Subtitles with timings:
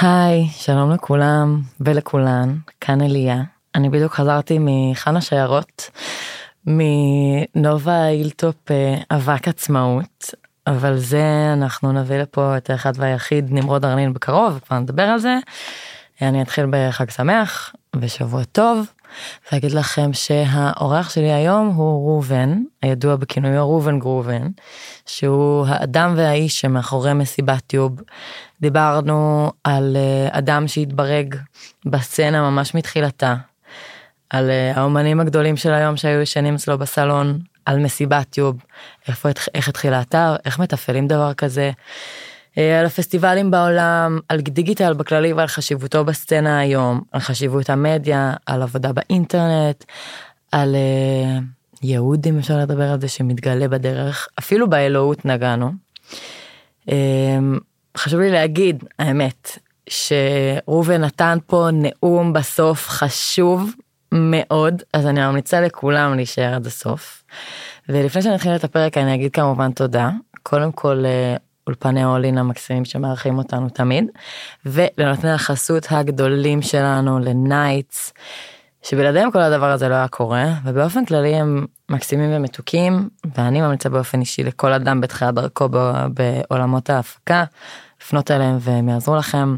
[0.00, 3.42] היי, שלום לכולם ולכולן, כאן אליה.
[3.74, 5.90] אני בדיוק חזרתי מחנה שיירות,
[6.66, 10.24] מנובה אילטופ אה, אבק עצמאות,
[10.66, 15.38] אבל זה אנחנו נביא לפה את האחד והיחיד נמרוד ארנין בקרוב, כבר נדבר על זה.
[16.22, 18.86] אני אתחיל בחג שמח ושבוע טוב,
[19.52, 24.48] ואגיד לכם שהאורח שלי היום הוא ראובן, הידוע בכינויו ראובן גרובן,
[25.06, 28.00] שהוא האדם והאיש שמאחורי מסיבת טיוב.
[28.60, 31.34] דיברנו על אה, אדם שהתברג
[31.86, 33.34] בסצנה ממש מתחילתה,
[34.30, 38.56] על אה, האומנים הגדולים של היום שהיו ישנים אצלו בסלון, על מסיבת טיוב,
[39.08, 41.70] איפה, איך התחיל האתר, איך מתפעלים דבר כזה,
[42.56, 48.92] על הפסטיבלים בעולם, על דיגיטל בכללי ועל חשיבותו בסצנה היום, על חשיבות המדיה, על עבודה
[48.92, 49.84] באינטרנט,
[50.52, 51.42] על uh,
[51.82, 55.70] יהוד אם אפשר לדבר על זה שמתגלה בדרך, אפילו באלוהות נגענו.
[56.86, 56.92] Uh,
[57.96, 63.70] חשוב לי להגיד, האמת, שראובן נתן פה נאום בסוף חשוב
[64.12, 67.22] מאוד, אז אני ממליצה לכולם להישאר עד הסוף.
[67.88, 70.10] ולפני שאני אתחיל את הפרק אני אגיד כמובן תודה.
[70.42, 71.04] קודם כל
[71.66, 74.04] אולפני אולין המקסימים שמארחים אותנו תמיד,
[74.66, 78.12] ולנותני החסות הגדולים שלנו לנייטס,
[78.82, 84.20] שבלעדיהם כל הדבר הזה לא היה קורה, ובאופן כללי הם מקסימים ומתוקים, ואני ממליצה באופן
[84.20, 85.68] אישי לכל אדם בתחילת דרכו
[86.14, 87.44] בעולמות ההפקה,
[88.02, 89.56] לפנות אליהם והם יעזרו לכם.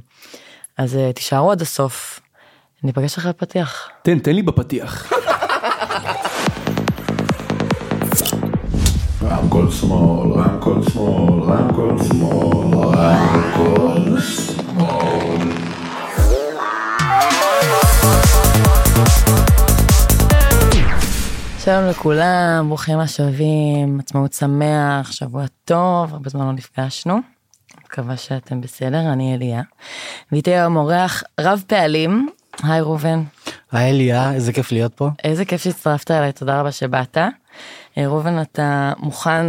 [0.78, 2.20] אז אה, תישארו עד הסוף,
[2.82, 3.88] ניפגש אחרי הפתיח.
[4.02, 5.12] תן, תן לי בפתיח.
[9.30, 15.52] רמקול שמאל, רמקול שמאל, רמקול שמאל, רמקול שמאל.
[21.58, 27.18] שלום לכולם, ברוכים השבים, עצמאות שמח, שבוע טוב, הרבה זמן לא נפגשנו.
[27.84, 29.62] מקווה שאתם בסדר, אני אליה.
[30.32, 32.28] ואיתי היום אורח רב פעלים,
[32.62, 33.22] היי ראובן.
[33.72, 35.08] היי אליה, איזה כיף להיות פה.
[35.24, 37.18] איזה כיף שהצטרפת אליי, תודה רבה שבאת.
[37.98, 39.46] אה, ראובן, אתה מוכן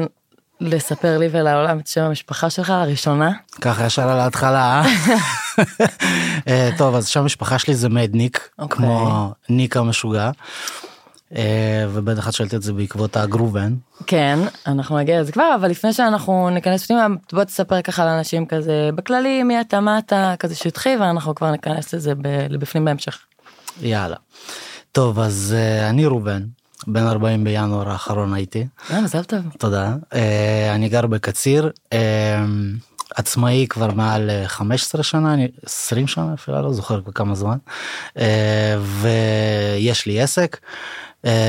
[0.61, 3.31] לספר לי ולעולם את שם המשפחה שלך לראשונה?
[3.61, 4.81] ככה ישר על ההתחלה.
[4.81, 4.85] אה?
[6.47, 8.61] אה, טוב, אז שם המשפחה שלי זה מדניק, okay.
[8.61, 8.77] אוקיי.
[8.77, 10.31] כמו ניק המשוגע.
[11.89, 13.75] ובטח את שואלת את זה בעקבות הגרובן.
[14.07, 18.89] כן, אנחנו נגיע לזה כבר, אבל לפני שאנחנו ניכנס פנימה, בוא תספר ככה לאנשים כזה
[18.95, 22.13] בכללי מי אתה, מה אתה, כזה שטחי, ואנחנו כבר ניכנס לזה
[22.49, 23.19] לבפנים בהמשך.
[23.81, 24.15] יאללה.
[24.91, 25.55] טוב, אז
[25.89, 26.43] אני ראובן,
[26.87, 28.67] בן 40 בינואר האחרון הייתי.
[28.91, 29.39] אה, מזל טוב.
[29.57, 29.95] תודה.
[30.13, 32.45] אה, אני גר בקציר, אה,
[33.15, 35.35] עצמאי כבר מעל 15 שנה,
[35.65, 37.57] 20 שנה אפילו לא זוכר כמה זמן,
[39.01, 40.57] ויש לי עסק.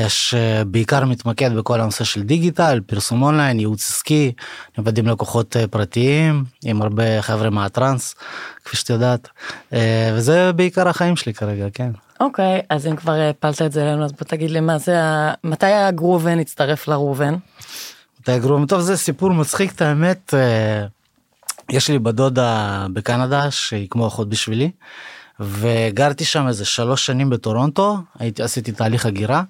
[0.07, 4.31] שבעיקר מתמקד בכל הנושא של דיגיטל, פרסום אונליין, ייעוץ עסקי,
[4.77, 8.15] עובד עם לקוחות פרטיים, עם הרבה חבר'ה מהטראנס,
[8.65, 9.29] כפי שאת יודעת,
[10.15, 11.91] וזה בעיקר החיים שלי כרגע, כן.
[12.21, 14.95] אוקיי, okay, אז אם כבר הפלת את זה אלינו, אז בוא תגיד לי מה זה,
[15.43, 17.35] מתי הגרובן הצטרף לראובן?
[18.19, 18.65] מתי הגרובן?
[18.65, 20.33] טוב, זה סיפור מצחיק, את האמת.
[20.33, 20.85] אה,
[21.69, 24.71] יש לי בדודה בקנדה שהיא כמו אחות בשבילי,
[25.39, 29.43] וגרתי שם איזה שלוש שנים בטורונטו, הייתי, עשיתי תהליך הגירה,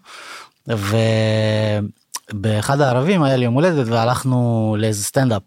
[2.34, 5.42] ובאחד הערבים היה לי יום הולדת והלכנו לאיזה סטנדאפ.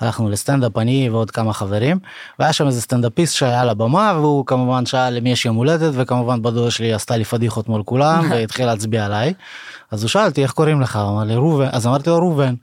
[0.00, 1.98] הלכנו לסטנדאפ אני ועוד כמה חברים
[2.38, 6.42] והיה שם איזה סטנדאפיסט שהיה על הבמה והוא כמובן שאל למי יש יום הולדת וכמובן
[6.42, 9.34] בדודה שלי עשתה לי פדיחות מול כולם והתחיל להצביע עליי.
[9.90, 12.54] אז הוא שאל אותי איך קוראים לך הוא אמר לי ראובן אז אמרתי לו ראובן.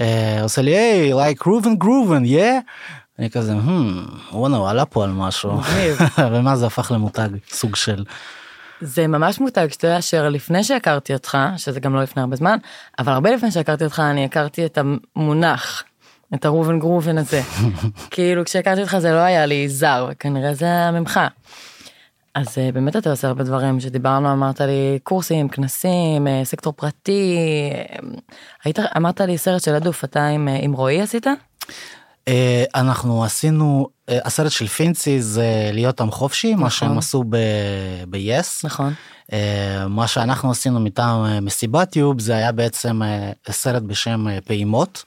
[0.00, 2.52] אה, עושה לי hey like Reuven Grooven yeah.
[3.18, 5.60] אני כזה hmm, וואנה הוא עלה פה על משהו
[6.32, 8.04] ומה זה הפך למותג סוג של.
[8.84, 12.58] זה ממש מותג שאתה יודע שלפני שהכרתי אותך שזה גם לא לפני הרבה זמן
[12.98, 14.78] אבל הרבה לפני שהכרתי אותך אני הכרתי את
[15.16, 15.84] המונח
[16.34, 17.40] את הראובן גרובן הזה.
[18.10, 21.20] כאילו כשהכרתי אותך זה לא היה לי זר, וכנראה זה היה ממך.
[22.34, 27.36] אז אה, באמת אתה עושה הרבה דברים שדיברנו אמרת לי קורסים כנסים אה, סקטור פרטי
[27.38, 28.08] אה,
[28.64, 31.26] היית אמרת לי סרט של הדוף אתה עם, עם רועי עשית?
[32.74, 36.62] אנחנו עשינו הסרט של פינצי זה להיות עם חופשי נכון.
[36.64, 37.24] מה שהם עשו
[38.10, 38.92] ב-yes נכון
[39.88, 43.00] מה שאנחנו עשינו מטעם מסיבת יוב זה היה בעצם
[43.50, 45.04] סרט בשם פעימות.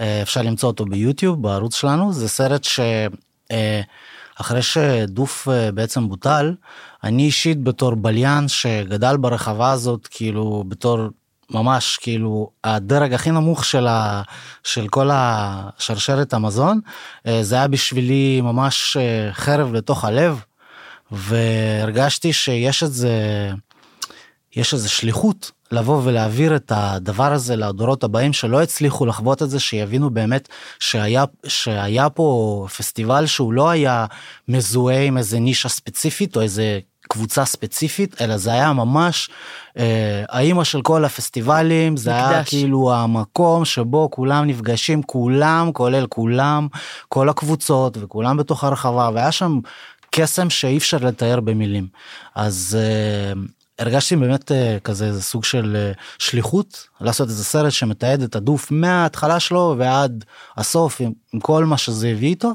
[0.00, 6.54] אה, אפשר למצוא אותו ביוטיוב בערוץ שלנו זה סרט שאחרי אה, שדוף אה, בעצם בוטל
[7.04, 10.98] אני אישית בתור בליין שגדל ברחבה הזאת כאילו בתור
[11.50, 14.22] ממש כאילו הדרג הכי נמוך של, ה,
[14.64, 16.80] של כל השרשרת המזון
[17.40, 18.96] זה היה בשבילי ממש
[19.32, 20.40] חרב לתוך הלב
[21.10, 23.10] והרגשתי שיש את זה
[24.56, 29.60] יש איזו שליחות לבוא ולהעביר את הדבר הזה לדורות הבאים שלא הצליחו לחוות את זה,
[29.60, 34.06] שיבינו באמת שהיה, שהיה פה פסטיבל שהוא לא היה
[34.48, 36.78] מזוהה עם איזה נישה ספציפית או איזה
[37.08, 39.30] קבוצה ספציפית, אלא זה היה ממש
[39.78, 42.48] אה, האימא של כל הפסטיבלים, זה היה מקדש.
[42.48, 46.68] כאילו המקום שבו כולם נפגשים, כולם, כולל כולם,
[47.08, 49.58] כל הקבוצות וכולם בתוך הרחבה, והיה שם
[50.10, 51.86] קסם שאי אפשר לתאר במילים.
[52.34, 53.32] אז אה,
[53.78, 58.70] הרגשתי באמת אה, כזה איזה סוג של אה, שליחות לעשות איזה סרט שמתעד את הדוף
[58.70, 60.24] מההתחלה שלו ועד
[60.56, 62.52] הסוף עם, עם כל מה שזה הביא איתו.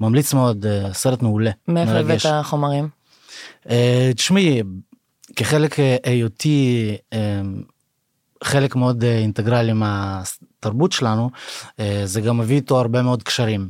[0.00, 1.50] ממליץ מאוד, אה, סרט מעולה.
[1.68, 2.20] מאיפה הבאת.
[2.24, 2.88] החומרים?
[3.70, 4.62] אה, תשמעי,
[5.36, 7.42] כחלק אה, היותי אה,
[8.44, 11.30] חלק מאוד אינטגרלי מהתרבות שלנו,
[12.04, 13.68] זה גם מביא איתו הרבה מאוד קשרים.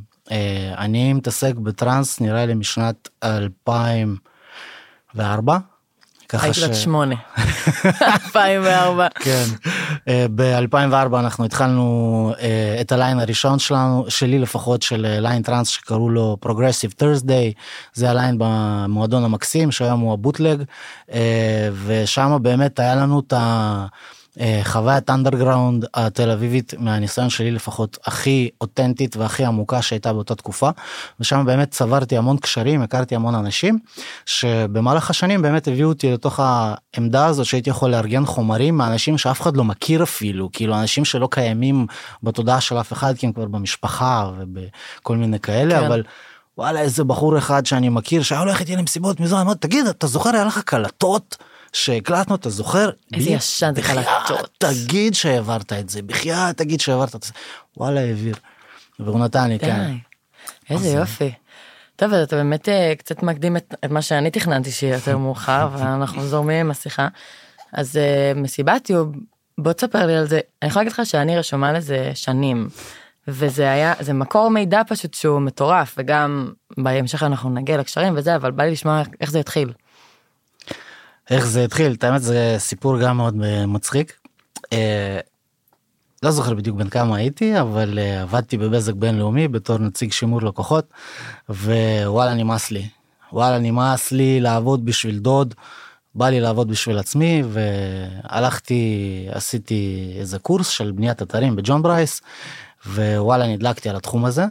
[0.79, 5.59] אני מתעסק בטראנס נראה לי משנת 2004.
[6.33, 7.15] ככה הייתי בת שמונה.
[8.27, 9.09] 2004.
[9.15, 9.45] כן.
[10.35, 16.11] ב-2004 אנחנו התחלנו אה, את הליין הראשון שלנו, שלי לפחות, של אה, ליין טראנס שקראו
[16.11, 17.59] לו Progressive Thursday,
[17.95, 20.63] זה הליין במועדון המקסים שהיום הוא הבוטלג,
[21.13, 23.87] אה, ושם באמת היה לנו את ה...
[24.41, 30.71] אה, חוויית אנדרגראונד התל אביבית מהניסיון שלי לפחות הכי אותנטית והכי עמוקה שהייתה באותה תקופה
[31.21, 33.79] ושם באמת צברתי המון קשרים הכרתי המון אנשים
[34.27, 39.57] שבמהלך השנים באמת הביאו אותי לתוך העמדה הזאת שהייתי יכול לארגן חומרים מאנשים שאף אחד
[39.57, 41.87] לא מכיר אפילו כאילו אנשים שלא קיימים
[42.23, 45.87] בתודעה של אף אחד כי הם כבר במשפחה ובכל מיני כאלה כן.
[45.87, 46.03] אבל.
[46.59, 50.31] וואלה איזה בחור אחד שאני מכיר שהיה הולך איתי למסיבות מזמן אמרתי תגיד אתה זוכר
[50.35, 51.37] היה לך קלטות
[51.73, 54.51] שהקלטנו אתה זוכר איזה ישן זה קלטות.
[54.59, 57.33] תגיד שהעברת את זה בחייאת תגיד שהעברת את זה
[57.77, 58.37] וואלה העביר.
[59.01, 59.95] והוא נתן לי כן.
[60.71, 61.33] איזה יופי.
[61.97, 65.69] טוב, אז אתה באמת אה, קצת מקדים את את מה שאני תכננתי שיהיה יותר מאוחר,
[65.73, 67.09] ואנחנו זורמים עם השיחה.
[67.73, 69.13] אז אה, מסיבת יוב,
[69.59, 70.41] בוא תספר לי על זה.
[70.63, 72.69] אני יכולה להגיד לך שאני רשומה לזה שנים.
[73.29, 78.51] וזה היה, זה מקור מידע פשוט שהוא מטורף, וגם בהמשך אנחנו נגיע לקשרים וזה, אבל
[78.51, 79.73] בא לי לשמוע איך זה התחיל.
[81.33, 84.13] איך זה התחיל את האמת זה סיפור גם מאוד אה, מצחיק.
[84.73, 85.21] אה,
[86.23, 90.87] לא זוכר בדיוק בן כמה הייתי אבל אה, עבדתי בבזק בינלאומי בתור נציג שימור לקוחות
[91.49, 92.89] ווואלה נמאס לי
[93.33, 95.55] וואלה נמאס לי לעבוד בשביל דוד
[96.15, 102.21] בא לי לעבוד בשביל עצמי והלכתי עשיתי איזה קורס של בניית אתרים בג'ון ברייס
[102.87, 104.45] ווואלה נדלקתי על התחום הזה.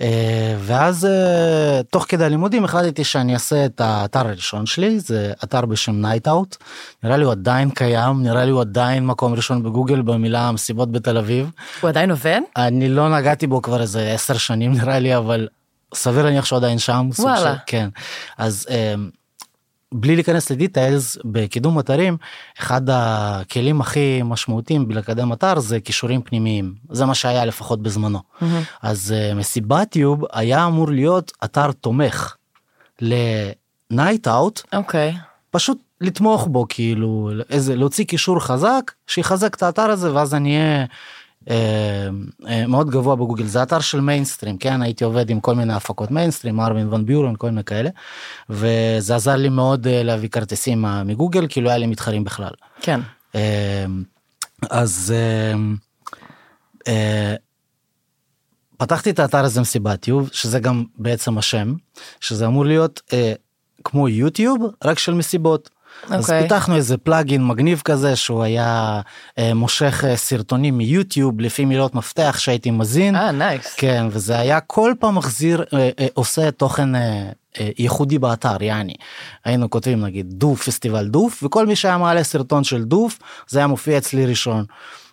[0.00, 5.66] אה, ואז אה, תוך כדי הלימודים החלטתי שאני אעשה את האתר הראשון שלי זה אתר
[5.66, 6.56] בשם Night Out
[7.02, 11.16] נראה לי הוא עדיין קיים נראה לי הוא עדיין מקום ראשון בגוגל במילה מסיבות בתל
[11.18, 11.50] אביב
[11.80, 12.40] הוא עדיין עובד?
[12.56, 15.48] אני לא נגעתי בו כבר איזה עשר שנים נראה לי אבל
[15.94, 17.36] סביר להניח שהוא עדיין שם וואלה.
[17.38, 17.88] של- כן
[18.38, 18.94] אז אה,
[19.92, 22.16] בלי להיכנס ל details בקידום אתרים
[22.58, 26.74] אחד הכלים הכי משמעותיים בלקדם אתר זה קישורים פנימיים.
[26.90, 28.18] זה מה שהיה לפחות בזמנו.
[28.82, 32.36] אז uh, מסיבהטיוב היה אמור להיות אתר תומך
[33.00, 35.14] ל Night Out אוקיי.
[35.50, 40.76] פשוט לתמוך בו כאילו איזה להוציא קישור חזק שיחזק את האתר הזה ואז אני אהיה
[40.76, 40.86] אה, אה,
[42.68, 46.60] מאוד גבוה בגוגל זה אתר של מיינסטרים כן הייתי עובד עם כל מיני הפקות מיינסטרים
[46.60, 47.90] ארמין ון ביורן כל מיני כאלה
[48.50, 52.52] וזה עזר לי מאוד אה, להביא כרטיסים אה, מגוגל כאילו היה לי מתחרים בכלל.
[52.80, 53.00] כן.
[53.34, 53.84] אה,
[54.70, 55.58] אז אה,
[56.88, 57.34] אה,
[58.76, 61.74] פתחתי את האתר הזה מסיבהטיוב שזה גם בעצם השם
[62.20, 63.32] שזה אמור להיות אה,
[63.84, 65.70] כמו יוטיוב רק של מסיבות.
[66.10, 66.42] אז אוקיי.
[66.42, 69.00] פיתחנו איזה plugin מגניב כזה שהוא היה
[69.38, 73.16] אה, מושך אה, סרטונים מיוטיוב לפי מילות מפתח שהייתי מזין.
[73.16, 73.74] אה, nice.
[73.76, 77.30] כן וזה היה כל פעם מחזיר אה, אה, עושה תוכן אה,
[77.60, 78.94] אה, ייחודי באתר יעני
[79.44, 83.18] היינו כותבים נגיד דוף פסטיבל דוף וכל מי שהיה מעלה סרטון של דוף
[83.48, 84.64] זה היה מופיע אצלי ראשון.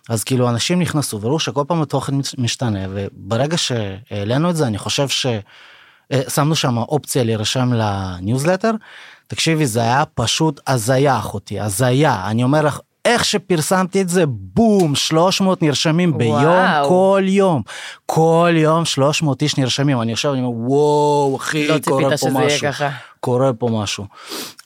[0.08, 4.78] אז כאילו אנשים נכנסו וראו שכל פעם התוכן מש- משתנה וברגע שהעלינו את זה אני
[4.78, 8.70] חושב ששמנו שם אופציה להירשם לניוזלטר
[9.30, 14.94] תקשיבי זה היה פשוט הזיה אחותי הזיה אני אומר לך איך שפרסמתי את זה בום
[14.94, 16.88] 300 נרשמים ביום וואו.
[16.88, 17.62] כל יום
[18.06, 22.16] כל יום 300 איש נרשמים אני יושב אני אומר וואו אחי לא קורה ציפית פה
[22.16, 22.90] שזה יהיה משהו ככה.
[23.20, 24.04] קורה פה משהו.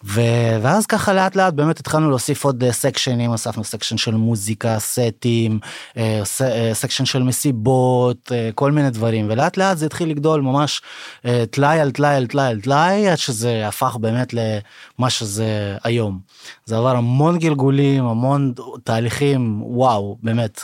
[0.04, 0.20] ו...
[0.62, 5.58] ואז ככה לאט לאט באמת התחלנו להוסיף עוד אה, סקשנים, הוספנו section של מוזיקה, סטים,
[5.96, 6.42] אה, ס...
[6.42, 10.82] אה, section של מסיבות, אה, כל מיני דברים, ולאט לאט זה התחיל לגדול ממש
[11.26, 16.18] אה, טלאי על טלאי על טלאי על טלאי, עד שזה הפך באמת למה שזה היום.
[16.64, 18.52] זה עבר המון גלגולים, המון
[18.84, 20.60] תהליכים, וואו, באמת.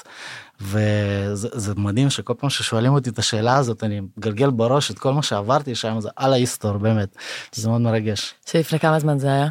[0.61, 5.13] וזה זה מדהים שכל פעם ששואלים אותי את השאלה הזאת אני מגלגל בראש את כל
[5.13, 7.17] מה שעברתי שם זה על ההיסטור באמת
[7.53, 8.35] זה מאוד מרגש.
[8.47, 9.49] שלפני כמה זמן זה היה?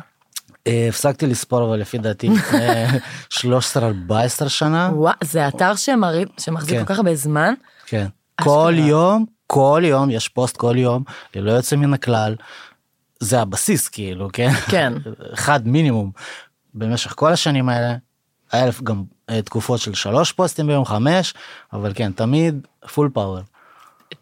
[0.67, 2.85] אה, הפסקתי לספור אבל לפי דעתי לפני
[4.43, 4.89] 13-14 שנה.
[4.93, 6.85] וואו, זה אתר שמריד, שמחזיק כן.
[6.85, 7.53] כל כך הרבה זמן.
[7.85, 8.07] כן.
[8.41, 11.03] כל יום, כל יום, יש פוסט כל יום,
[11.35, 12.35] ללא יוצא מן הכלל.
[13.19, 14.51] זה הבסיס כאילו, כן?
[14.51, 14.93] כן.
[15.33, 16.11] אחד מינימום.
[16.73, 17.95] במשך כל השנים האלה,
[18.51, 21.33] היה גם אה, תקופות של שלוש פוסטים ביום, חמש,
[21.73, 23.39] אבל כן, תמיד full power.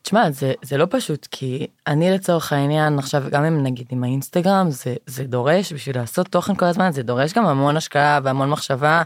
[0.01, 4.69] תשמע, זה, זה לא פשוט, כי אני לצורך העניין, עכשיו, גם אם נגיד עם האינסטגרם,
[4.69, 9.01] זה, זה דורש, בשביל לעשות תוכן כל הזמן, זה דורש גם המון השקעה והמון מחשבה,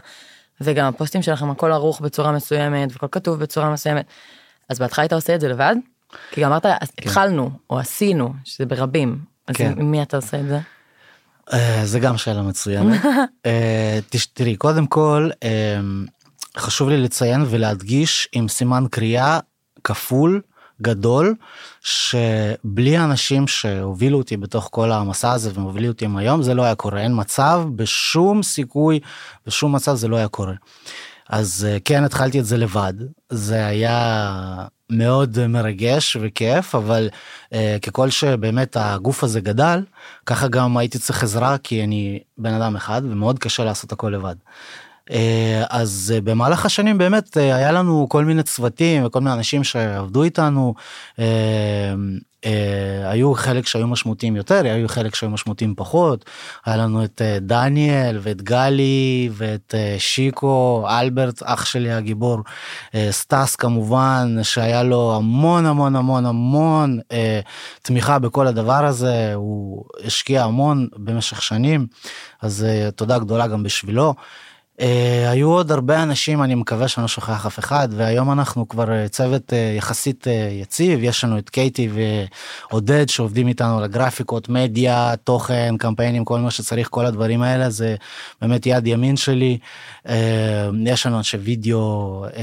[0.60, 4.06] וגם הפוסטים שלכם הכל ערוך בצורה מסוימת, והכל כתוב בצורה מסוימת.
[4.68, 5.76] אז בהתחלה היית עושה את זה לבד?
[6.30, 9.18] כי גם אמרת, אז התחלנו, או עשינו, שזה ברבים.
[9.48, 9.74] אז כן.
[9.78, 10.58] עם מי אתה עושה את זה?
[11.52, 13.00] אה, זה גם שאלה מצוינת.
[13.46, 13.98] אה,
[14.34, 15.80] תראי, קודם כל, אה,
[16.56, 19.38] חשוב לי לציין ולהדגיש עם סימן קריאה
[19.84, 20.40] כפול
[20.82, 21.34] גדול,
[21.80, 27.00] שבלי האנשים שהובילו אותי בתוך כל המסע הזה ומובילו אותי היום, זה לא היה קורה.
[27.00, 29.00] אין מצב, בשום סיכוי,
[29.46, 30.54] בשום מצב זה לא היה קורה.
[31.28, 32.92] אז כן, התחלתי את זה לבד.
[33.30, 37.08] זה היה מאוד מרגש וכיף, אבל
[37.52, 39.80] אה, ככל שבאמת הגוף הזה גדל,
[40.26, 44.34] ככה גם הייתי צריך עזרה, כי אני בן אדם אחד ומאוד קשה לעשות הכל לבד.
[45.10, 49.64] אה, אז אה, במהלך השנים באמת אה, היה לנו כל מיני צוותים וכל מיני אנשים
[49.64, 50.74] שעבדו איתנו.
[51.18, 51.94] אה,
[53.04, 56.24] היו חלק שהיו משמעותיים יותר, היו חלק שהיו משמעותיים פחות.
[56.64, 62.38] היה לנו את אה, דניאל ואת גלי ואת אה, שיקו, אלברט, אח שלי הגיבור,
[62.94, 67.40] אה, סטס כמובן, שהיה לו המון המון המון המון אה,
[67.82, 71.86] תמיכה בכל הדבר הזה, הוא השקיע המון במשך שנים,
[72.42, 74.14] אז אה, תודה גדולה גם בשבילו.
[74.80, 74.84] Uh,
[75.28, 79.08] היו עוד הרבה אנשים אני מקווה שאני לא שוכח אף אחד והיום אנחנו כבר uh,
[79.08, 81.88] צוות uh, יחסית uh, יציב יש לנו את קייטי
[82.70, 87.96] ועודד שעובדים איתנו על הגרפיקות מדיה תוכן קמפיינים כל מה שצריך כל הדברים האלה זה
[88.42, 89.58] באמת יד ימין שלי
[90.06, 90.10] uh,
[90.84, 92.34] יש לנו אנשי וידאו uh,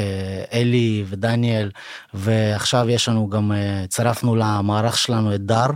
[0.53, 1.71] אלי ודניאל
[2.13, 5.67] ועכשיו יש לנו גם uh, צירפנו למערך שלנו את דר.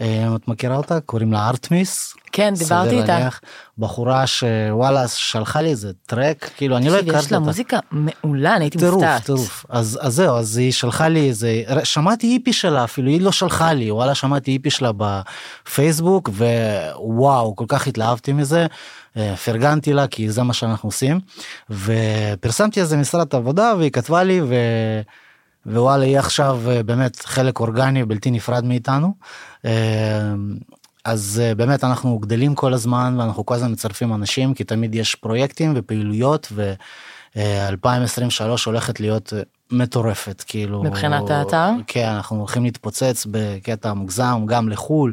[0.00, 3.18] Uh, את מכירה אותה קוראים לה ארטמיס כן, דיברתי איתה.
[3.18, 3.40] להניח.
[3.78, 7.46] בחורה שוואלה שלחה לי איזה טרק כאילו אני לא הכרתי יש לה אותה.
[7.46, 9.24] מוזיקה מעולה, אני הייתי טירוף מופתעת.
[9.24, 13.32] טירוף אז אז זהו אז היא שלחה לי איזה שמעתי איפי שלה אפילו היא לא
[13.32, 16.30] שלחה לי וואלה שמעתי איפי שלה בפייסבוק
[16.98, 18.66] ווואו כל כך התלהבתי מזה.
[19.16, 21.20] אה, פרגנתי לה כי זה מה שאנחנו עושים
[21.70, 24.54] ופרסמתי איזה משרת עבודה והיא כתבה לי ו...
[25.66, 29.14] ווואלה היא עכשיו אה, באמת חלק אורגני בלתי נפרד מאיתנו.
[29.64, 29.70] אה,
[31.04, 35.14] אז אה, באמת אנחנו גדלים כל הזמן ואנחנו כל הזמן מצרפים אנשים כי תמיד יש
[35.14, 36.52] פרויקטים ופעילויות
[37.36, 39.32] ו2023 הולכת להיות
[39.72, 41.68] מטורפת כאילו מבחינת האתר?
[41.86, 45.12] כן אנחנו הולכים להתפוצץ בקטע מוגזם גם לחו"ל.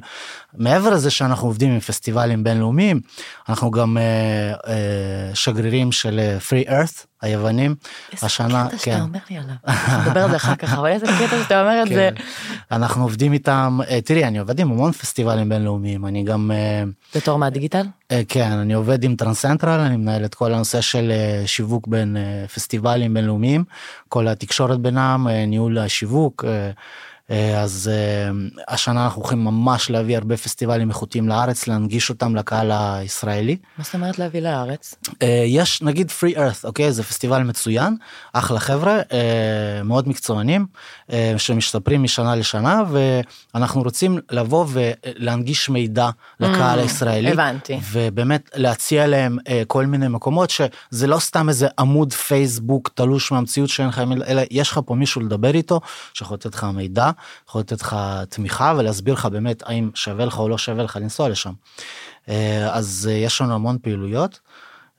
[0.57, 3.01] מעבר לזה שאנחנו עובדים עם פסטיבלים בינלאומיים
[3.49, 7.75] אנחנו גם אה, אה, שגרירים של אה, Free Earth היוונים
[8.21, 8.91] השנה איזה קטע כן.
[8.91, 9.55] שאתה אומר לי עליו.
[10.05, 12.09] נדבר על זה אחר כך, אבל איזה קטע שאתה אומר את זה.
[12.15, 12.23] כן.
[12.71, 16.83] אנחנו עובדים איתם אה, תראי אני עובד עם המון פסטיבלים בינלאומיים אני גם אה,
[17.15, 17.85] בתור מה digital?
[18.11, 21.11] אה, כן אני עובד עם Trancentral אני מנהל את כל הנושא של
[21.45, 22.17] שיווק בין
[22.53, 23.63] פסטיבלים בינלאומיים
[24.09, 26.45] כל התקשורת בינם ניהול השיווק.
[27.31, 28.31] אה, אז אה,
[28.67, 33.57] השנה אנחנו הולכים ממש להביא הרבה פסטיבלים איכותיים לארץ להנגיש אותם לקהל הישראלי.
[33.77, 34.95] מה זאת אומרת להביא לארץ?
[35.21, 37.95] אה, יש נגיד free earth אוקיי זה פסטיבל מצוין
[38.33, 38.97] אחלה חבר'ה
[39.83, 40.65] מאוד מקצוענים
[41.37, 42.83] שמשתפרים משנה לשנה
[43.53, 47.79] ואנחנו רוצים לבוא ולהנגיש מידע לקהל Mm, הישראלי הבנתי.
[47.91, 53.87] ובאמת להציע להם כל מיני מקומות שזה לא סתם איזה עמוד פייסבוק תלוש מהמציאות שאין
[53.87, 55.81] לך אלא יש לך פה מישהו לדבר איתו
[56.13, 57.11] שיכול לתת לך מידע
[57.49, 57.95] יכול לתת לך
[58.29, 61.53] תמיכה ולהסביר לך באמת האם שווה לך או לא שווה לך לנסוע לשם.
[62.29, 64.39] אה, אז אה, יש לנו המון פעילויות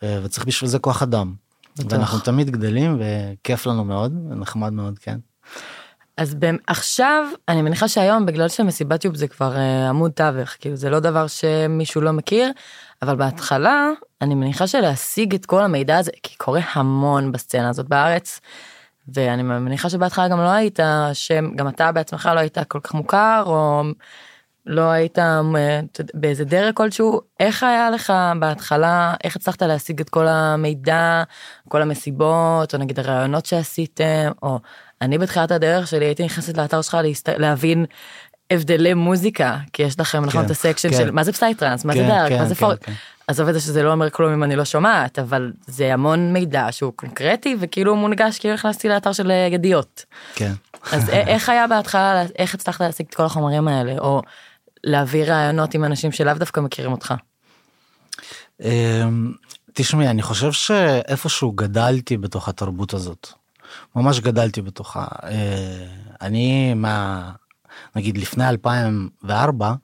[0.02, 1.34] אה, וצריך בשביל זה כוח אדם.
[1.78, 1.92] בטוח.
[1.92, 5.18] ואנחנו תמיד גדלים וכיף לנו מאוד נחמד מאוד כן.
[6.16, 10.90] אז עכשיו אני מניחה שהיום בגלל שמסיבת יוב זה כבר אה, עמוד תווך כאילו זה
[10.90, 12.50] לא דבר שמישהו לא מכיר
[13.02, 13.90] אבל בהתחלה
[14.22, 18.40] אני מניחה שלהשיג את כל המידע הזה כי קורה המון בסצנה הזאת בארץ.
[19.14, 20.78] ואני מניחה שבהתחלה גם לא היית
[21.12, 23.82] שם גם אתה בעצמך לא היית כל כך מוכר או
[24.66, 25.40] לא היית אה,
[26.14, 31.22] באיזה דרג כלשהו איך היה לך בהתחלה איך הצלחת להשיג את כל המידע
[31.68, 34.58] כל המסיבות או נגיד הרעיונות שעשיתם או
[35.02, 37.28] אני בתחילת הדרך שלי הייתי נכנסת לאתר שלך להסת...
[37.28, 37.86] להבין
[38.50, 40.96] הבדלי מוזיקה כי יש לכם נכון כן, את ה section כן.
[40.96, 42.84] של מה זה psytrance מה זה כן, dark כן, מה זה כן, forest.
[42.84, 42.92] כן.
[43.28, 46.66] עזוב את זה שזה לא אומר כלום אם אני לא שומעת אבל זה המון מידע
[46.70, 50.04] שהוא קונקרטי וכאילו מונגש כאילו נכנסתי לאתר של אה, ידיעות.
[50.34, 50.52] כן.
[50.92, 54.22] אז א- איך היה בהתחלה איך הצלחת להשיג את כל החומרים האלה או
[54.84, 57.14] להביא רעיונות עם אנשים שלאו דווקא מכירים אותך.
[58.62, 59.32] אמ,
[59.72, 63.28] תשמעי, אני חושב שאיפשהו גדלתי בתוך התרבות הזאת.
[63.96, 65.06] ממש גדלתי בתוכה.
[65.24, 65.86] אה,
[66.20, 67.30] אני מה...
[67.96, 69.74] נגיד לפני 2004, אה,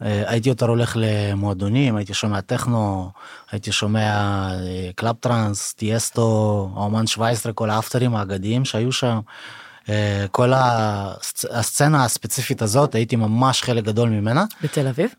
[0.00, 3.10] הייתי יותר הולך למועדונים, הייתי שומע טכנו,
[3.50, 9.20] הייתי שומע אה, club trance, Tiësto, אומן 17, כל האפטרים האגדיים שהיו שם.
[10.30, 11.44] כל הסצ...
[11.50, 14.44] הסצנה הספציפית הזאת הייתי ממש חלק גדול ממנה.
[14.62, 15.14] בתל אביב?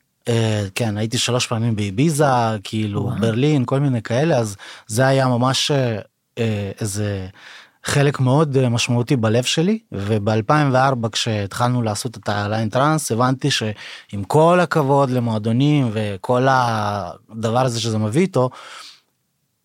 [0.76, 2.26] כן הייתי שלוש פעמים באביזה
[2.64, 3.16] כאילו וואו.
[3.20, 4.56] ברלין כל מיני כאלה אז
[4.88, 5.72] זה היה ממש
[6.80, 7.28] איזה
[7.86, 14.60] חלק מאוד אה, משמעותי בלב שלי וב-2004 כשהתחלנו לעשות את הליין טראנס הבנתי שעם כל
[14.60, 18.50] הכבוד למועדונים וכל הדבר הזה שזה מביא איתו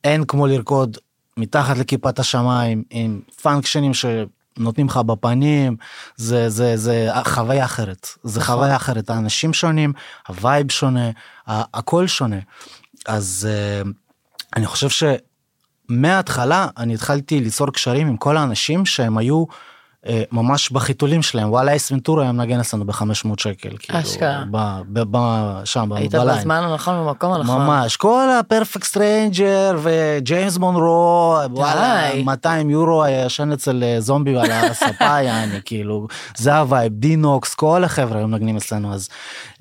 [0.05, 0.97] אין כמו לרקוד
[1.37, 5.77] מתחת לכיפת השמיים עם פונקשנים שנותנים לך בפנים
[6.17, 8.09] זה זה זה חוויה אחרת.
[8.23, 8.55] זה נכון.
[8.55, 9.11] חוויה אחרת.
[9.11, 9.93] האנשים שונים
[10.29, 11.11] ה vibe שונה
[11.47, 12.39] הכל שונה.
[13.07, 13.91] אז אה,
[14.57, 15.03] אני חושב ש...
[15.91, 19.45] מההתחלה אני התחלתי ליצור קשרים עם כל האנשים שהם היו
[20.33, 24.45] ממש בחיתולים שלהם וואלה Ace Ventura היה מנגן אצלנו ב-500 שקל כאילו אשכרה.
[24.51, 25.19] ב, ב, ב,
[25.65, 26.39] שם היית בליין.
[26.39, 27.63] בזמן הנכון במקום הנכון.
[27.63, 34.01] ממש כל ה Perfect Stranger ו James Monroe וואלה 200 יורו היה ישן אצל אה,
[34.01, 39.09] זומבי על הספה יעני כאילו זה ה vibe דינוקס כל החברה היו מנגנים אצלנו אז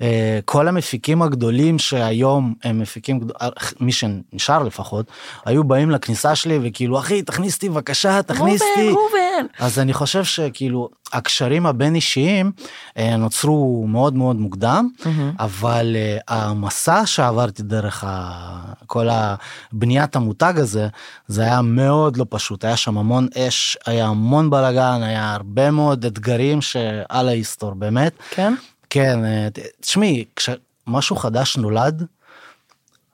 [0.02, 3.48] אה, כל המפיקים הגדולים שהיום הם מפיקים אה,
[3.80, 5.06] מי שנשאר לפחות
[5.46, 8.94] היו באים לכניסה שלי וכאילו אחי תכניס אותי בבקשה תכניס אותי.
[9.40, 9.64] ראובן.
[9.64, 12.52] אז אני חושב שכאילו הקשרים הבין אישיים
[12.96, 15.32] אה, נוצרו מאוד מאוד מוקדם מהמם.
[15.38, 18.72] אבל אה, המסע שעברתי דרך ה...
[18.86, 20.88] כל הבניית המותג הזה
[21.26, 26.04] זה היה מאוד לא פשוט היה שם המון אש היה המון בלאגן היה הרבה מאוד
[26.04, 28.54] אתגרים שעל ההיסטור באמת כן?
[28.90, 29.48] כן אה,
[29.80, 32.06] תשמעי כשמשהו חדש נולד.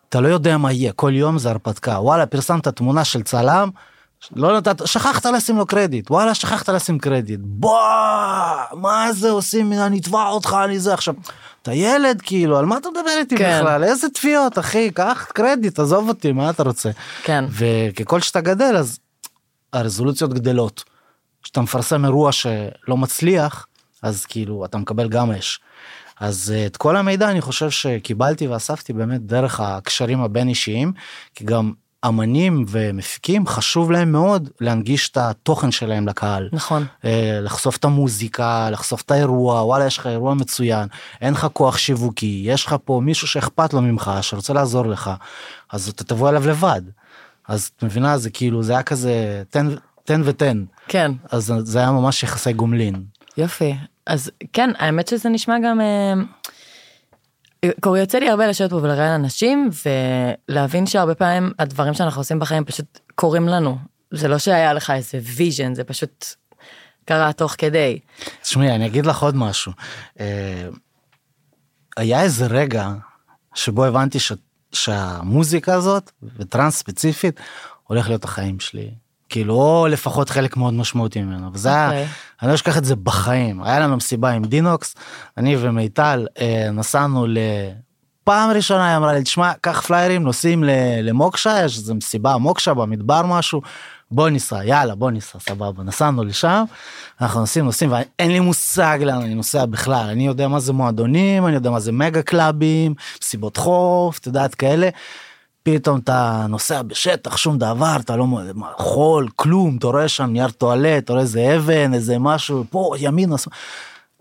[0.08, 3.70] אתה לא יודע מה יהיה כל יום זה הרפתקה וואלה פרסמת תמונה של צלם
[4.36, 7.80] לא נתת שכחת לשים לו קרדיט וואלה שכחת לשים קרדיט בוא
[8.72, 11.14] מה זה עושים אני אתבע אותך אני זה עכשיו
[11.62, 13.58] אתה ילד כאילו על מה אתה מדבר איתי כן.
[13.60, 16.90] בכלל איזה תביעות אחי קח קרדיט עזוב אותי מה אתה רוצה
[17.22, 17.44] כן.
[17.50, 18.98] וככל שאתה גדל אז
[19.72, 20.84] הרזולוציות גדלות.
[21.42, 23.66] כשאתה מפרסם אירוע שלא מצליח
[24.02, 25.60] אז כאילו אתה מקבל גם אש.
[26.20, 30.92] אז אה, את כל המידע אני חושב שקיבלתי ואספתי באמת דרך הקשרים הבין אישיים
[31.34, 31.72] כי גם
[32.08, 36.48] אמנים ומפיקים חשוב להם מאוד להנגיש את התוכן שלהם לקהל.
[36.52, 36.86] נכון.
[37.04, 40.88] אה, לחשוף את המוזיקה לחשוף את האירוע וואלה יש לך אירוע מצוין
[41.20, 45.10] אין לך כוח שיווקי יש לך פה מישהו שאכפת לו ממך שרוצה לעזור לך
[45.72, 46.82] אז אתה תבוא אליו לבד.
[47.48, 49.68] אז את מבינה זה כאילו זה היה כזה תן
[50.04, 51.12] תן ותן כן.
[51.30, 53.04] אז זה היה ממש יחסי גומלין.
[53.36, 53.74] יופי.
[54.06, 55.80] אז כן, האמת שזה נשמע גם...
[55.80, 56.14] אה,
[57.80, 59.70] קורי יוצא לי הרבה לשבת פה ולראיין אנשים
[60.48, 63.78] ולהבין שהרבה פעמים הדברים שאנחנו עושים בחיים פשוט קורים לנו.
[64.10, 66.24] זה לא שהיה לך איזה vision, זה פשוט
[67.04, 67.98] קרה תוך כדי.
[68.42, 69.72] תשמעי אני אגיד לך עוד משהו.
[70.20, 70.68] אה,
[71.96, 72.92] היה איזה רגע
[73.54, 74.32] שבו הבנתי ש,
[74.72, 77.40] שהמוזיקה הזאת וטראנס ספציפית
[77.86, 78.90] הולך להיות החיים שלי.
[79.28, 82.06] כאילו או לפחות חלק מאוד משמעותי ממנו וזה היה אוקיי.
[82.42, 84.94] אני לא אשכח את זה בחיים היה לנו מסיבה עם דינוקס
[85.36, 91.64] אני ומיטל אה, נסענו לפעם ראשונה היא אמרה לי תשמע קח פליירים נוסעים ל- למוקשה
[91.64, 93.62] יש איזה מסיבה מוקשה במדבר משהו
[94.10, 96.64] בוא ניסע יאללה בוא ניסע סבבה נסענו לשם
[97.20, 101.46] אנחנו נוסעים נוסעים ואין לי מושג לאן אני נוסע בכלל אני יודע מה זה מועדונים
[101.46, 104.88] אני יודע מה זה מגה קלאבים מסיבות חוף את יודעת כאלה.
[105.66, 108.26] פתאום אתה נוסע בשטח שום דבר אתה לא
[108.76, 113.36] חול כלום אתה רואה שם נייר טואלט אתה רואה איזה אבן איזה משהו פה ימין
[113.36, 113.56] שמאל.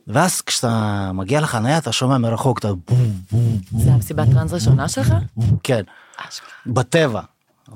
[0.07, 5.13] ואז כשאתה מגיע לחניה אתה שומע מרחוק אתה בום בום זה המסיבת טראנס ראשונה שלך?
[5.37, 5.81] בום כן
[6.65, 7.21] בטבע.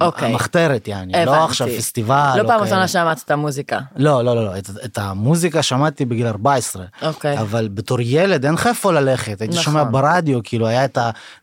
[0.02, 0.30] אוקיי.
[0.32, 1.44] המחתרת יעני לא הבנתי.
[1.44, 2.32] עכשיו פסטיבל.
[2.36, 2.58] לא פעם כאלה.
[2.62, 3.80] ראשונה שמעת את המוזיקה.
[3.96, 7.40] לא לא לא לא את, את המוזיקה שמעתי בגיל 14 אוקיי.
[7.40, 9.64] אבל בתור ילד אין לך איפה ללכת הייתי נכון.
[9.64, 10.98] שומע ברדיו כאילו היה את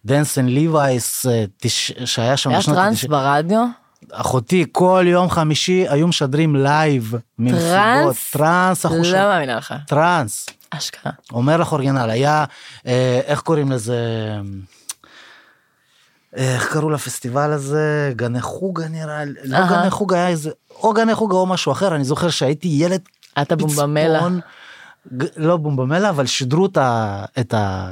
[0.05, 3.11] הדנסן ליווייס אה, תש- שהיה שם היה טראנס ה-90.
[3.11, 3.65] ברדיו?
[4.13, 8.31] אחותי כל יום חמישי היו משדרים live ממסיבות טראנס?
[8.31, 9.75] טראנס אנחנו לא מאמינה לך.
[9.87, 11.13] טראנס אשכרה.
[11.33, 12.45] אומר לך original היה
[12.87, 13.99] אה, איך קוראים לזה
[16.37, 19.59] איך קראו לפסטיבל הזה גני חוגה נראה לי לא.
[19.71, 20.51] גני חוגה היה איזה
[20.83, 23.01] או גני חוגה או משהו אחר אני זוכר שהייתי ילד
[23.43, 24.21] אתה בומבמלה.
[25.37, 27.89] לא בומבמלה אבל שידרו את, ה, את, ה,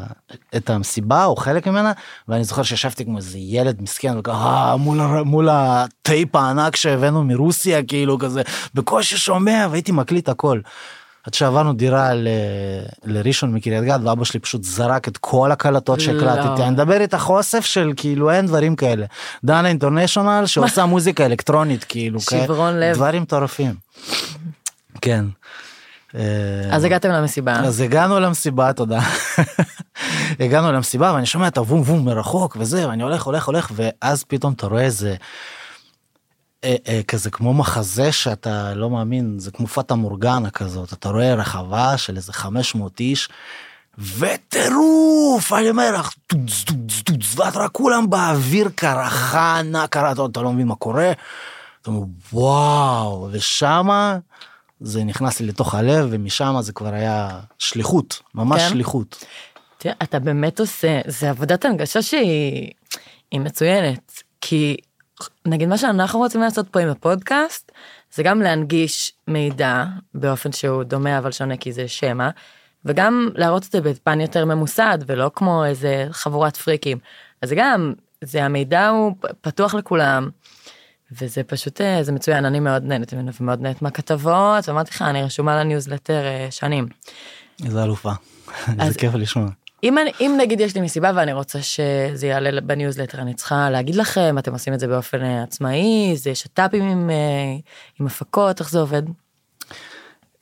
[0.56, 1.92] את המסיבה או חלק ממנה
[2.28, 7.82] ואני זוכר שישבתי כמו איזה ילד מסכן וככה מול, הר- מול הטייפ הענק שהבאנו מרוסיה
[7.82, 8.42] כאילו כזה
[8.74, 10.60] בקושי שומע והייתי מקליט הכל.
[11.26, 12.28] עד שעברנו דירה ל-
[13.04, 16.56] לראשון מקריית גת ואבא שלי פשוט זרק את כל הקלטות שהקלטתי לא.
[16.66, 19.06] אני מדבר איתך אוסף של כאילו אין דברים כאלה
[19.44, 22.94] דנה אינטרנשיונל שעושה מוזיקה אלקטרונית כאילו כאלה, שברון לב.
[22.94, 23.74] דברים מטורפים.
[25.00, 25.24] כן.
[26.14, 26.20] אה,
[26.70, 27.52] אז הגעתם למסיבה.
[27.52, 29.00] אז הגענו למסיבה תודה
[30.40, 34.52] הגענו למסיבה ואני שומע את הוום וום מרחוק וזה ואני הולך הולך הולך ואז פתאום
[34.52, 35.18] אתה רואה איזה אה, אה,
[37.08, 42.16] כזה כמו מחזה שאתה לא מאמין זה כמו פאטה מורגנה כזאת אתה רואה רחבה של
[42.16, 43.28] איזה 500 איש.
[43.98, 50.26] וטירוף אני אומר לך טוץ טוץ טוץ ואת רואה כולם באוויר קרחה נע קרה אתה
[50.26, 51.12] אתה לא מבין מה קורה.
[51.82, 54.18] אתה אומר וואו ושמה
[54.80, 58.68] זה נכנס לי לתוך הלב ומשם זה כבר היה שליחות ממש כן?
[58.68, 59.24] שליחות.
[59.78, 62.72] תראה, אתה באמת עושה, זה עבודת הנגשה שהיא
[63.30, 64.76] היא מצוינת, כי
[65.46, 67.72] נגיד מה שאנחנו רוצים לעשות פה עם הפודקאסט,
[68.14, 72.28] זה גם להנגיש מידע באופן שהוא דומה אבל שונה כי זה שמע,
[72.84, 76.98] וגם להראות את זה בפן יותר ממוסד ולא כמו איזה חבורת פריקים.
[77.42, 77.92] אז גם,
[78.24, 80.30] זה המידע הוא פתוח לכולם.
[81.20, 85.22] וזה פשוט אה, זה מצוין אני מאוד נהנית ממנו ומאוד נהנית מהכתבות ואמרתי לך אני
[85.22, 86.88] רשומה לניוזלטר אה, שנים.
[87.64, 88.12] איזה אלופה.
[88.78, 89.48] אז- זה כיף לשמוע.
[89.84, 93.94] אם, אני, אם נגיד יש לי מסיבה ואני רוצה שזה יעלה בניוזלטר אני צריכה להגיד
[93.94, 97.56] לכם אתם עושים את זה באופן אה, עצמאי זה שת"פים עם, אה,
[98.00, 99.02] עם הפקות איך זה עובד.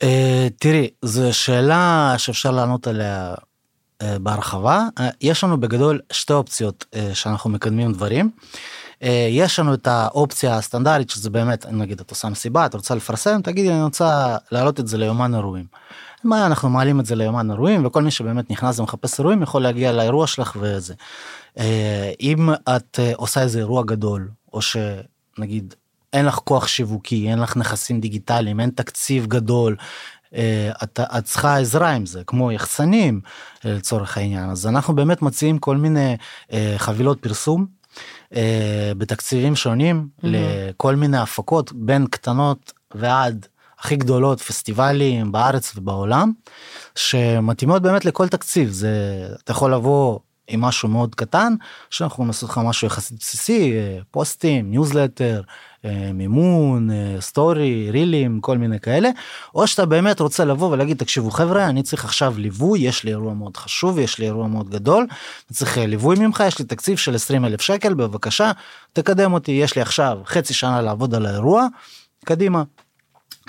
[0.03, 3.33] אה, תראי זו שאלה שאפשר לענות עליה
[4.01, 8.31] אה, בהרחבה אה, יש לנו בגדול שתי אופציות אה, שאנחנו מקדמים דברים.
[9.03, 13.41] אה, יש לנו את האופציה הסטנדרטית שזה באמת נגיד את עושה מסיבה את רוצה לפרסם
[13.41, 15.65] תגידי אני רוצה להעלות את זה ליומן אירועים.
[16.25, 19.91] בעיה אנחנו מעלים את זה ליומן אירועים וכל מי שבאמת נכנס ומחפש אירועים יכול להגיע
[19.91, 20.93] לאירוע שלך וזה.
[21.59, 25.73] אה, אם את אה, עושה איזה אירוע גדול או שנגיד
[26.13, 29.75] אין לך כוח שיווקי אין לך נכסים דיגיטליים אין תקציב גדול.
[30.35, 33.21] אה, את, את צריכה עזרה עם זה כמו יחצנים
[33.65, 36.17] אה, לצורך העניין אז אנחנו באמת מציעים כל מיני
[36.77, 37.65] חבילות פרסום
[38.97, 40.27] בתקציבים שונים mm-hmm.
[40.27, 43.45] לכל מיני הפקות בין קטנות ועד
[43.83, 46.31] הכי גדולות פסטיבלים בארץ ובעולם
[46.95, 51.53] שמתאימות באמת לכל תקציב זה אתה יכול לבוא עם משהו מאוד קטן
[51.89, 55.41] שאנחנו נעשה לך משהו יחסית בסיסי אה, פוסטים ניוזלטר
[55.85, 59.09] אה, מימון אה, story רילים כל מיני כאלה
[59.55, 63.33] או שאתה באמת רוצה לבוא ולהגיד תקשיבו חבר'ה אני צריך עכשיו ליווי יש לי אירוע
[63.33, 65.07] מאוד חשוב יש לי אירוע מאוד גדול
[65.49, 68.51] אני צריך ליווי ממך יש לי תקציב של 20 אלף שקל בבקשה
[68.93, 71.67] תקדם אותי יש לי עכשיו חצי שנה לעבוד על האירוע
[72.25, 72.63] קדימה.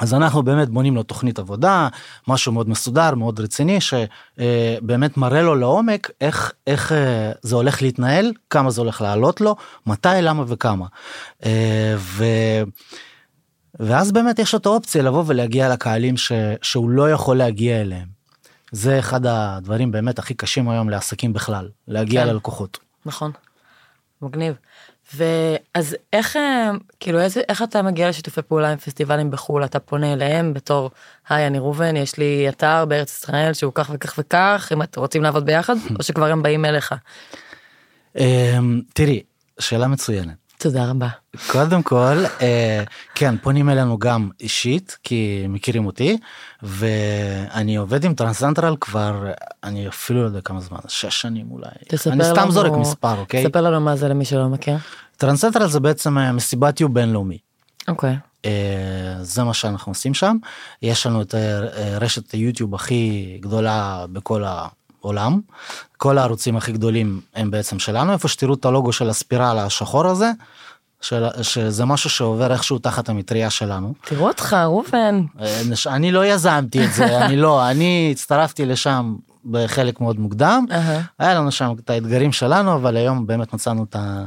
[0.01, 1.89] אז אנחנו באמת בונים לו תוכנית עבודה
[2.29, 8.33] משהו מאוד מסודר מאוד רציני שבאמת מראה לו לעומק איך איך אה, זה הולך להתנהל
[8.51, 10.87] כמה זה הולך לעלות לו מתי למה וכמה.
[11.45, 12.25] אה, ו...
[13.81, 16.33] ואז באמת יש לו את האופציה לבוא ולהגיע לקהלים ש...
[16.63, 18.09] שהוא לא יכול להגיע אליהם.
[18.73, 22.29] זה אחד הדברים באמת הכי קשים היום לעסקים בכלל להגיע כן.
[22.29, 22.79] ללקוחות.
[23.07, 23.31] נכון.
[24.23, 24.55] מגניב.
[25.17, 30.13] ואז איך אה, כאילו איזה איך אתה מגיע לשיתופי פעולה עם פסטיבלים בחו"ל אתה פונה
[30.13, 30.91] אליהם בתור
[31.29, 35.23] היי אני ראובן יש לי אתר בארץ ישראל שהוא כך וכך וכך אם אתם רוצים
[35.23, 36.95] לעבוד ביחד או שכבר הם באים אליך.
[38.19, 39.23] אמ, תראי
[39.59, 40.35] שאלה מצוינת.
[40.59, 41.09] תודה רבה.
[41.47, 42.83] קודם כל אה,
[43.15, 46.19] כן פונים אלינו גם אישית כי מכירים אותי
[46.63, 49.27] ואני עובד עם טרנסנטרל כבר
[49.65, 53.19] אני אפילו לא יודע כמה זמן שש שנים אולי תספר אני סתם לנו- זורק מספר
[53.19, 54.77] אוקיי תספר לנו מה זה למי שלא מכיר.
[55.17, 57.39] Trancentral זה בעצם אה, מסיבתיוב בינלאומי.
[57.89, 58.17] אוקיי.
[58.45, 60.37] אה, זה מה שאנחנו עושים שם
[60.83, 65.41] יש לנו את אה, רשת היוטיוב הכי גדולה בכל העולם
[65.97, 70.07] כל הערוצים הכי גדולים הם בעצם שלנו איפה שתראו את הלוגו של ה spiral השחור
[70.07, 70.31] הזה
[71.01, 73.95] של, שזה משהו שעובר איכשהו תחת המטריה שלנו.
[74.05, 75.25] תראו אותך ראובן.
[75.87, 79.15] אני לא יזמתי את זה אני לא אני הצטרפתי לשם
[79.51, 81.03] בחלק מאוד מוקדם אהה.
[81.19, 84.25] היה לנו שם את האתגרים שלנו אבל היום באמת מצאנו את, ה,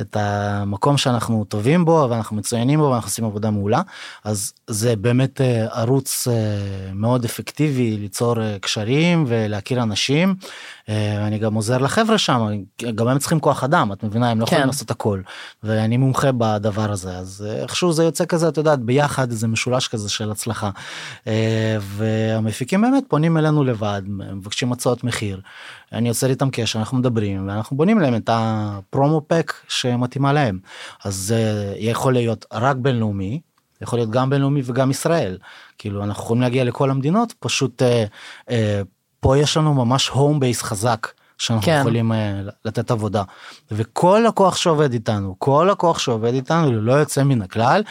[0.00, 3.82] את המקום שאנחנו טובים בו ואנחנו מצוינים בו ואנחנו עושים עבודה מעולה
[4.24, 10.34] אז זה באמת אה, ערוץ אה, מאוד אפקטיבי ליצור אה, קשרים ולהכיר אנשים.
[10.88, 12.62] אה, אני גם עוזר לחבר'ה שם
[12.94, 14.66] גם הם צריכים כוח אדם את מבינה הם לא יכולים כן.
[14.66, 15.20] לעשות הכל
[15.62, 19.88] ואני מומחה בדבר הזה אז אה, איכשהו זה יוצא כזה את יודעת ביחד איזה משולש
[19.88, 20.70] כזה של הצלחה.
[21.26, 25.40] אה, והמפיקים באמת פונים אלינו לבד מבקשים הצעות מחיר.
[25.92, 30.58] אני יוצר איתם קשר אנחנו מדברים ואנחנו בונים להם את הפרומו פק שמתאימה להם
[31.04, 33.40] אז זה יכול להיות רק בינלאומי
[33.80, 35.38] יכול להיות גם בינלאומי וגם ישראל
[35.78, 38.04] כאילו אנחנו יכולים להגיע לכל המדינות פשוט אה,
[38.50, 38.82] אה,
[39.20, 41.08] פה יש לנו ממש הום בייס חזק.
[41.38, 41.78] שאנחנו כן.
[41.80, 43.22] יכולים אה, לתת עבודה
[43.70, 47.82] וכל לקוח שעובד איתנו כל לקוח שעובד איתנו ללא יוצא מן הכלל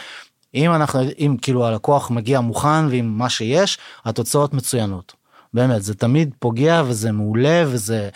[0.54, 5.12] אם אנחנו, אם כאילו הלקוח מגיע מוכן ועם מה שיש, התוצאות מצוינות.
[5.54, 8.08] באמת, זה תמיד פוגע וזה מעולה וזה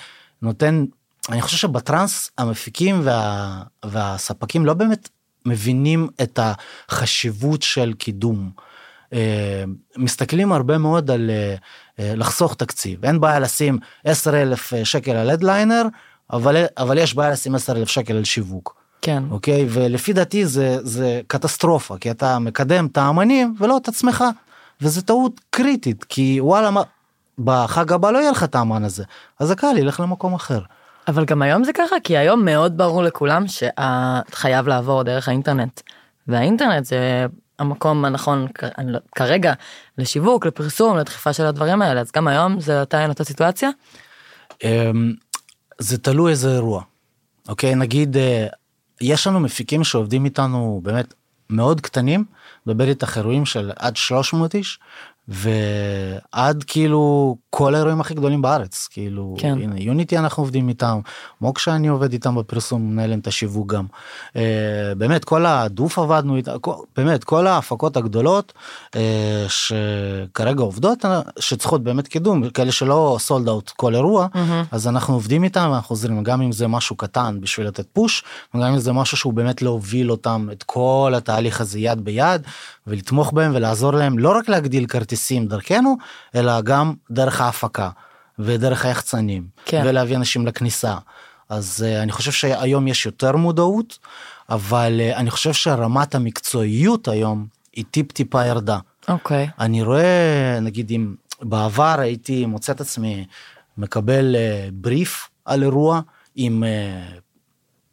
[0.42, 0.84] נותן,
[1.28, 5.08] אני חושב שבטראנס המפיקים וה, והספקים לא באמת
[5.46, 8.50] מבינים את החשיבות של קידום.
[9.12, 9.64] אה,
[9.96, 11.54] מסתכלים הרבה מאוד על אה,
[11.98, 15.82] לחסוך תקציב אין בעיה לשים 10 אלף שקל על הדליינר
[16.32, 18.82] אבל אבל יש בעיה לשים 10 אלף שקל על שיווק.
[19.02, 19.22] כן.
[19.30, 24.24] אוקיי ולפי דעתי זה זה קטסטרופה כי אתה מקדם את האמנים ולא את עצמך
[24.80, 26.82] וזה טעות קריטית כי וואלה מה
[27.38, 29.04] בחג הבא לא יהיה לך את האמן הזה
[29.40, 30.60] אז הקהל ילך למקום אחר.
[31.08, 35.80] אבל גם היום זה ככה כי היום מאוד ברור לכולם שחייב לעבור דרך האינטרנט.
[36.28, 37.26] והאינטרנט זה
[37.62, 38.46] המקום הנכון
[38.84, 39.52] לא- כרגע
[39.98, 43.70] לשיווק לפרסום לדחיפה של הדברים האלה אז גם היום זה עדיין אותה סיטואציה.
[44.64, 45.12] אמ,
[45.78, 46.82] זה תלוי איזה אירוע.
[47.48, 48.46] אוקיי נגיד אה,
[49.00, 51.14] יש לנו מפיקים שעובדים איתנו באמת
[51.50, 52.24] מאוד קטנים
[52.66, 54.78] מדבר איתך אירועים של עד 300 איש
[55.28, 59.58] ועד כאילו כל האירועים הכי גדולים בארץ כאילו כן.
[59.62, 61.00] הנה יוניטי אנחנו עובדים איתם
[61.40, 63.86] מוקשה אני עובד איתם בפרסום מנהל להם את השיווק גם
[64.28, 64.36] uh,
[64.96, 66.52] באמת כל הדוף עבדנו איתם
[66.96, 68.52] באמת כל ההפקות הגדולות
[68.86, 68.98] uh,
[69.48, 71.04] שכרגע עובדות
[71.38, 74.66] שצריכות באמת קידום כאלה שלא סולד אאוט כל אירוע mm-hmm.
[74.70, 78.72] אז אנחנו עובדים איתם אנחנו עוזרים גם אם זה משהו קטן בשביל לתת פוש וגם
[78.72, 82.42] אם זה משהו שהוא באמת להוביל אותם את כל התהליך הזה יד ביד
[82.86, 85.96] ולתמוך בהם ולעזור להם לא רק להגדיל כרטיסים דרכנו
[86.34, 87.90] אלא גם דרך ההפקה
[88.38, 89.82] ודרך היחצנים כן.
[89.86, 90.96] ולהביא אנשים לכניסה.
[91.48, 93.98] אז uh, אני חושב שהיום יש יותר מודעות
[94.48, 98.78] אבל uh, אני חושב שרמת המקצועיות היום היא טיפ טיפה ירדה.
[99.08, 99.46] אוקיי.
[99.46, 99.62] Okay.
[99.62, 103.24] אני רואה נגיד אם בעבר הייתי מוצא את עצמי
[103.78, 106.00] מקבל uh, בריף על אירוע
[106.36, 107.20] עם uh,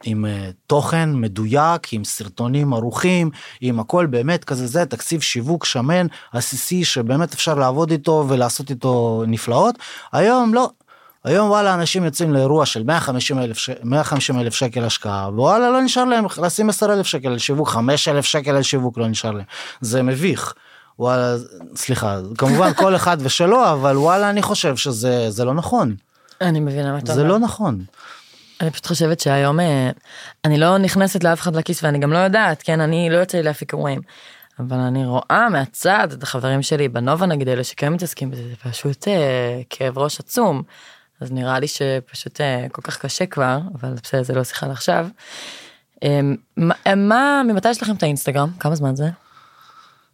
[0.04, 3.30] עם uh, תוכן מדויק עם סרטונים ערוכים
[3.62, 9.24] עם הכל באמת כזה זה תקציב שיווק שמן עסיסי שבאמת אפשר לעבוד איתו ולעשות איתו
[9.28, 9.76] נפלאות
[10.12, 10.70] היום לא.
[11.24, 13.70] היום וואלה אנשים יוצאים לאירוע של 150 אלף ש...
[13.84, 18.08] 150 אלף שקל השקעה וואלה לא נשאר להם לשים 10 אלף שקל על שיווק 5
[18.08, 19.46] אלף שקל על שיווק לא נשאר להם
[19.82, 20.54] זה מביך.
[21.00, 21.36] וואלה
[21.76, 25.96] סליחה כמובן כל אחד ושלו אבל וואלה אני חושב שזה זה לא נכון.
[26.42, 27.24] אני מבינה מה אתה אומר.
[27.24, 27.84] זה לא נכון.
[28.62, 29.90] אני פשוט חושבת שהיום אה,
[30.46, 33.44] אני לא נכנסת לאף אחד לכיס ואני גם לא יודעת כן אני לא יוצא לי
[33.44, 34.02] להפיק אירועים.
[34.60, 39.08] אבל אני רואה מהצד את החברים שלי בנובה נגיד אלה שכן מתעסקים בזה זה פשוט
[39.08, 40.64] אה, כאב ראש עצום.
[41.22, 45.08] אז נראה לי שפשוט אה, כל כך קשה כבר אבל בסדר זה לא שיחה לעכשיו.
[46.04, 46.20] אה,
[46.58, 49.10] מה, מה ממתי יש לכם את האינסטגרם כמה זמן זה?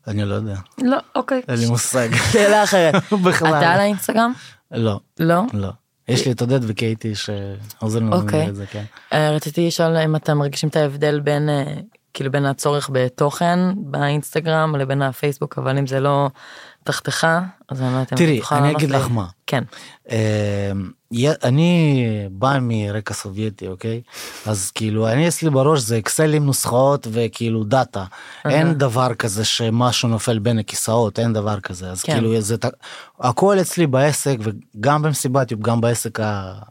[0.08, 0.56] אני לא יודע.
[0.84, 1.42] לא אוקיי.
[1.48, 2.10] אין לי מושג.
[2.32, 2.96] שאלה אחרת.
[3.26, 3.58] בכלל.
[3.58, 4.34] אתה על האינסטגרם?
[4.72, 5.00] לא.
[5.20, 5.42] לא?
[5.54, 5.70] לא.
[6.08, 8.50] יש לי את עודד וקייטי שעוזרים לנו אוקיי.
[8.50, 8.84] את זה, כן.
[9.14, 11.64] אה, רציתי לשאול אם אתם מרגישים את ההבדל בין אה,
[12.16, 16.30] כאילו בין הצורך בתוכן באינסטגרם לבין הפייסבוק אבל אם זה לא
[16.84, 17.28] תחתיך
[17.70, 19.26] אז אני לא יודעת אם תראי אני אגיד לך מה.
[19.48, 19.64] כן.
[20.12, 20.72] אה,
[21.44, 24.02] אני בא מרקע סובייטי אוקיי?
[24.46, 28.06] אז כאילו אני אצלי בראש זה אקסלים נוסחאות וכאילו דאטה.
[28.46, 31.92] אין דבר כזה שמשהו נופל בין הכיסאות אין דבר כזה.
[31.92, 32.14] אז כן.
[32.14, 32.56] כאילו זה
[33.20, 36.20] הכל אצלי בעסק וגם במסיבתיוב גם בעסק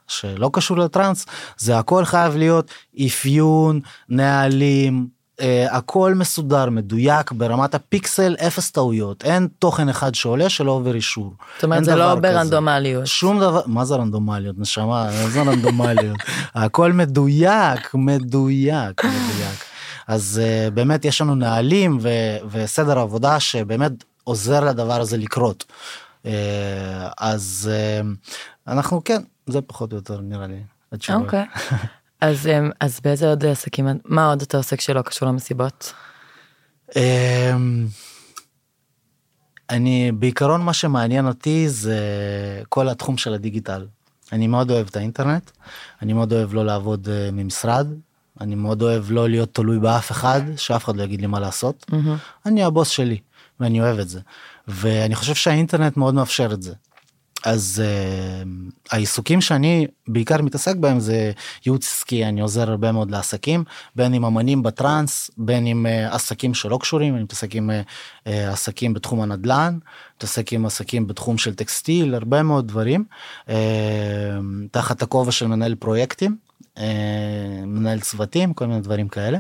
[0.08, 1.26] שלא קשור לטראנס
[1.56, 2.70] זה הכל חייב להיות
[3.06, 10.72] אפיון נהלים אה, הכל מסודר מדויק ברמת הפיקסל אפס טעויות אין תוכן אחד שעולה שלא
[10.72, 11.34] עובר אישור.
[11.54, 13.06] זאת אומרת זה לא ברנדומליות.
[13.06, 14.84] שום דבר מה זה רנדומליות נשמה
[15.22, 16.16] מה זה רנדומליות
[16.54, 19.64] הכל מדויק מדויק מדויק
[20.06, 23.92] אז uh, באמת יש לנו נהלים ו- וסדר עבודה שבאמת
[24.24, 25.64] עוזר לדבר הזה לקרות.
[26.22, 26.26] Uh,
[27.18, 28.06] אז uh,
[28.68, 30.62] אנחנו כן זה פחות או יותר נראה לי.
[31.14, 31.44] אוקיי.
[31.54, 31.74] Okay.
[32.20, 35.92] אז, אמ, אז באיזה עוד עסקים, מה עוד אתה עוסק שלא קשור למסיבות?
[36.96, 37.86] אמ,
[39.70, 41.98] אני בעיקרון מה שמעניין אותי זה
[42.68, 43.86] כל התחום של הדיגיטל.
[44.32, 45.50] אני מאוד אוהב את האינטרנט,
[46.02, 47.86] אני מאוד אוהב לא לעבוד אה, ממשרד,
[48.40, 51.86] אני מאוד אוהב לא להיות תלוי באף אחד, שאף אחד לא יגיד לי מה לעשות.
[51.90, 52.46] Mm-hmm.
[52.46, 53.18] אני הבוס שלי
[53.60, 54.20] ואני אוהב את זה.
[54.68, 56.74] ואני חושב שהאינטרנט מאוד מאפשר את זה.
[57.44, 58.48] אז uh,
[58.90, 61.32] העיסוקים שאני בעיקר מתעסק בהם זה
[61.66, 63.64] ייעוץ עסקי אני עוזר הרבה מאוד לעסקים
[63.96, 68.30] בין אם אמנים בטראנס בין אם uh, עסקים שלא קשורים אני מתעסק עם uh, uh,
[68.52, 69.78] עסקים בתחום הנדל"ן
[70.16, 73.04] מתעסק עם עסקים בתחום של טקסטיל הרבה מאוד דברים
[73.46, 73.50] uh,
[74.70, 76.36] תחת הכובע של מנהל פרויקטים
[77.66, 79.38] מנהל צוותים כל מיני דברים כאלה.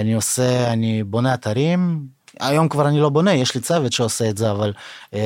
[0.00, 2.06] אני עושה אני בונה אתרים
[2.40, 4.72] היום כבר אני לא בונה יש לי צוות שעושה את זה אבל
[5.10, 5.16] uh,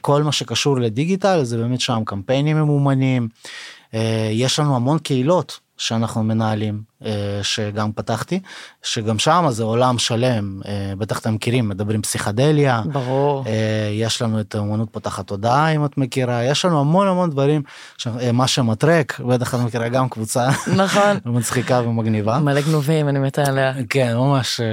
[0.00, 3.28] כל מה שקשור לדיגיטל זה באמת שם קמפיינים ממומנים
[3.92, 3.96] uh,
[4.32, 6.87] יש לנו המון קהילות שאנחנו מנהלים
[7.42, 8.40] שגם פתחתי,
[8.82, 12.82] שגם שם זה עולם שלם, אה, בטח אתם מכירים, מדברים פסיכדליה.
[12.92, 13.44] ברור.
[13.46, 17.62] אה, יש לנו את האמנות פותחת תודעה אם את מכירה, יש לנו המון המון דברים,
[18.06, 21.16] אה, מה שמטרק, בטח את מכירה גם קבוצה נכון.
[21.36, 22.38] מצחיקה ומגניבה.
[22.38, 23.72] מלא גנובים, אני מתה עליה.
[23.90, 24.66] כן ממש אה,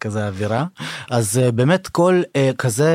[0.00, 0.64] כזה אווירה
[1.10, 2.90] אז אה, באמת כל אה, כזה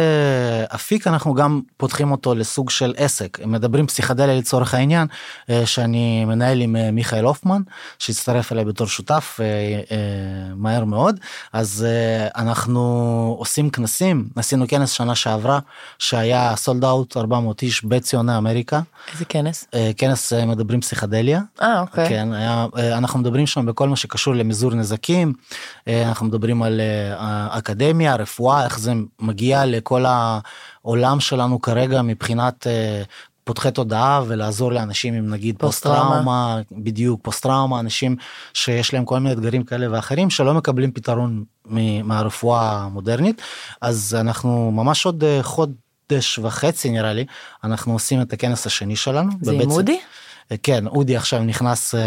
[0.76, 5.08] אפיק אנחנו גם פותחים אותו לסוג של עסק מדברים פסיכדליה לצורך העניין
[5.50, 7.62] אה, שאני מנהל עם אה, מיכאל הופמן
[8.00, 9.46] שהצטרף אליי בתור שותף אה,
[9.92, 11.20] אה, מהר מאוד
[11.54, 15.60] אז אה, אנחנו עושים כנסים עשינו כנס שנה שעברה
[16.00, 18.82] שהיה sold out 400 איש בציוני אמריקה
[19.14, 19.68] איזה כנס?
[19.74, 21.42] אה, כנס אה, מדברים פסיכדליה.
[21.62, 22.10] אה, אוקיי.
[22.10, 25.34] כן, היה, אה, אנחנו מדברים שם בכל מה שקשור למזעור נזקים,
[25.88, 32.68] אה, אנחנו מדברים על אה, אקדמיה, רפואה, איך זה מגיע לכל העולם שלנו כרגע מבחינת
[32.68, 33.04] אה,
[33.48, 35.84] פותחי תודעה ולעזור לאנשים עם נגיד פוסט.
[35.84, 38.16] טראומה, בדיוק פוסט טראומה, אנשים
[38.54, 41.44] שיש להם כל מיני אתגרים כאלה ואחרים שלא מקבלים פתרון
[42.04, 43.42] מהרפואה המודרנית,
[43.82, 47.26] אז אנחנו ממש עוד אה, חודש וחצי נראה לי,
[47.64, 49.32] אנחנו עושים את הכנס השני שלנו.
[49.42, 50.00] זה עם בבית- אודי?
[50.64, 51.98] כן, אודי עכשיו נכנס uh,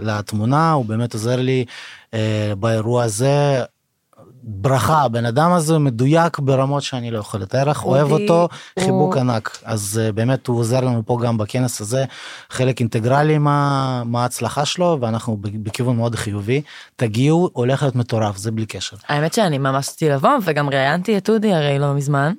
[0.00, 1.64] לתמונה, הוא באמת עוזר לי
[2.10, 2.14] uh,
[2.58, 3.62] באירוע הזה.
[4.42, 9.16] ברכה, הבן אדם הזה מדויק ברמות שאני לא יכול לתאר לך, אוהב אותו, הוא- חיבוק
[9.16, 9.58] ענק.
[9.64, 12.04] אז uh, באמת הוא עוזר לנו פה גם בכנס הזה,
[12.50, 16.62] חלק אינטגרלי מה, מההצלחה שלו, ואנחנו בכיוון מאוד חיובי.
[16.96, 18.96] תגיעו, הולך להיות מטורף, זה בלי קשר.
[19.08, 22.32] האמת שאני ממש רציתי לבוא וגם ראיינתי את אודי הרי לא מזמן.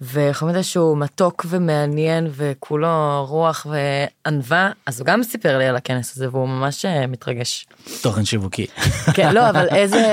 [0.00, 6.16] וחוץ מזה שהוא מתוק ומעניין וכולו רוח וענווה אז הוא גם סיפר לי על הכנס
[6.16, 7.66] הזה והוא ממש אה, מתרגש.
[8.00, 8.66] תוכן שיווקי.
[9.14, 10.06] כן לא אבל איזה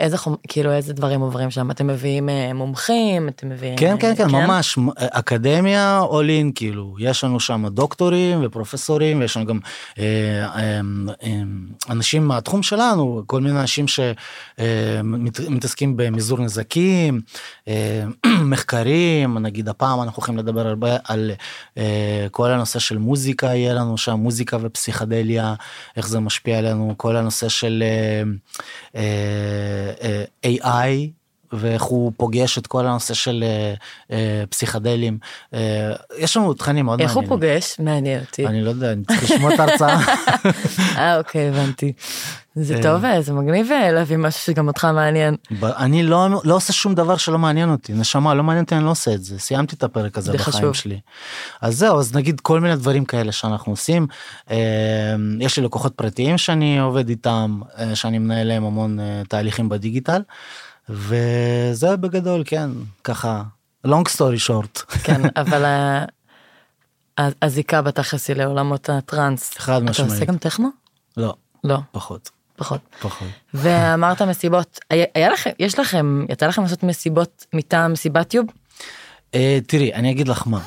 [0.00, 0.34] איזה חומ...
[0.48, 4.30] כאילו איזה דברים עוברים שם אתם מביאים אה, מומחים אתם מביאים כן, אה, כן, כן,
[4.30, 9.58] ממש, מ- אקדמיה עולין, כאילו, יש לנו שם דוקטורים ופרופסורים, ויש לנו גם
[9.98, 10.04] אה,
[10.54, 10.80] אה,
[11.22, 11.40] אה,
[11.90, 13.86] אנשים מהתחום שלנו, כל מיני אנשים
[14.58, 17.20] שמתעסקים במזעור נזקים,
[17.68, 18.04] אה,
[18.44, 21.30] מחקרים, נגיד הפעם אנחנו הולכים לדבר הרבה על
[21.78, 25.54] אה, כל הנושא של מוזיקה, יהיה לנו שם מוזיקה ופסיכדליה,
[25.96, 28.22] איך זה משפיע עלינו, כל הנושא של אה,
[28.94, 31.18] אה, אה, AI.
[31.52, 33.74] ואיך הוא פוגש את כל הנושא של אה,
[34.16, 35.18] אה, פסיכדלים.
[35.54, 37.40] אה, יש לנו תכנים מאוד איך הוא מעניינים.
[37.40, 38.46] פוגש מעניין אותי.
[38.46, 40.00] אני לא יודע, אני צריך לשמוע את ההרצאה.
[40.98, 41.92] אה אוקיי הבנתי.
[42.62, 42.82] זה אה.
[42.82, 45.36] טוב אה, זה מגניב אה, להביא משהו שגם אותך מעניין.
[45.62, 48.90] אני לא, לא עושה שום דבר שלא מעניין אותי, נשמה, לא מעניין אותי, אני לא
[48.90, 49.38] עושה את זה.
[49.38, 50.74] סיימתי את הפרק הזה זה בחיים חשוב.
[50.74, 51.00] שלי.
[51.60, 54.06] אז זהו, אז נגיד כל מיני דברים כאלה שאנחנו עושים.
[54.50, 54.56] אה,
[55.40, 60.22] יש לי לקוחות פרטיים שאני עובד איתם, אה, שאני מנהל להם המון אה, תהליכים בדיגיטל.
[60.90, 62.70] וזה בגדול, כן,
[63.04, 63.42] ככה,
[63.86, 64.96] long story short.
[65.04, 66.04] כן אבל ה-
[67.20, 69.50] ה- הזיקה בתכלס היא לעולמות הטראנס.
[69.58, 70.28] חד אתה עושה משמעית.
[70.28, 70.68] גם טכנו?
[71.16, 72.80] לא, לא פחות, פחות.
[73.00, 73.28] פחות.
[73.54, 78.46] ואמרת מסיבות היה, היה לכם יש לכם יצא לכם לעשות מסיבות מטעם מסיבת טיוב?
[79.34, 80.60] אה, תראי, אני אגיד לך מה.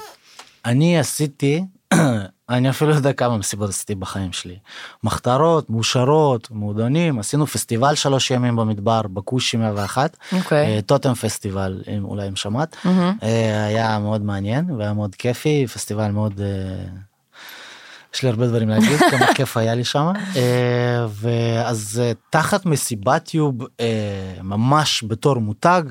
[0.65, 1.63] אני עשיתי,
[2.51, 4.57] אני אפילו לא יודע כמה מסיבות עשיתי בחיים שלי.
[5.03, 10.17] מחתרות, מאושרות, מועדונים, עשינו פסטיבל שלוש ימים במדבר, בכושי 101.
[10.33, 10.75] אוקיי.
[10.75, 12.75] אה, טוטם פסטיבל, אם אולי אם שמעת.
[13.23, 16.41] אה, היה מאוד מעניין והיה מאוד כיפי, פסטיבל מאוד...
[16.41, 16.85] אה,
[18.15, 20.11] יש לי הרבה דברים להגיד, כמה כיף היה לי שם.
[20.35, 23.55] אה, ואז תחת מסיבת יוב,
[24.43, 25.81] ממש בתור מותג,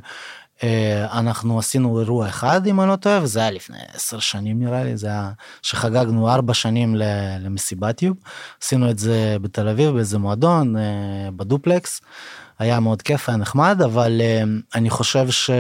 [1.13, 4.97] אנחנו עשינו אירוע אחד אם אני לא טועה, וזה היה לפני עשר שנים נראה לי,
[4.97, 5.31] זה היה
[5.63, 6.95] שחגגנו ארבע שנים
[7.41, 8.17] למסיבת יוב.
[8.63, 10.83] עשינו את זה בתל אביב באיזה מועדון, אה,
[11.37, 12.01] בדופלקס.
[12.59, 14.43] היה מאוד כיף, היה נחמד, אבל אה,
[14.75, 15.51] אני חושב ש...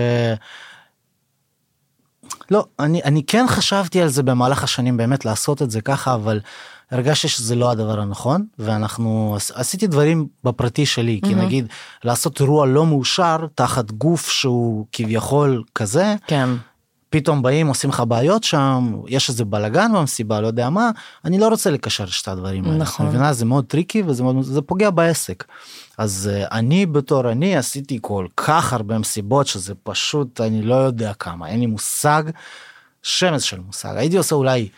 [2.50, 6.40] לא, אני, אני כן חשבתי על זה במהלך השנים באמת לעשות את זה ככה, אבל
[6.90, 11.66] הרגשתי שזה לא הדבר הנכון, ואנחנו, עש- עשיתי דברים בפרטי שלי, כי נגיד
[12.04, 16.48] לעשות אירוע לא מאושר תחת גוף שהוא כביכול כזה, כן.
[17.10, 20.90] פתאום באים עושים לך בעיות שם, יש איזה בלאגן במסיבה, לא יודע מה,
[21.24, 22.76] אני לא רוצה לקשר את שתי הדברים האלה.
[22.76, 23.06] נכון.
[23.06, 23.32] מבינה?
[23.32, 25.44] זה מאוד tricky וזה מאוד, זה פוגע בעסק.
[25.98, 31.12] אז uh, אני בתור אני עשיתי כל כך הרבה מסיבות שזה פשוט אני לא יודע
[31.14, 32.22] כמה, אין לי מושג,
[33.02, 33.94] שמץ של מושג.
[33.96, 34.68] הייתי עושה אולי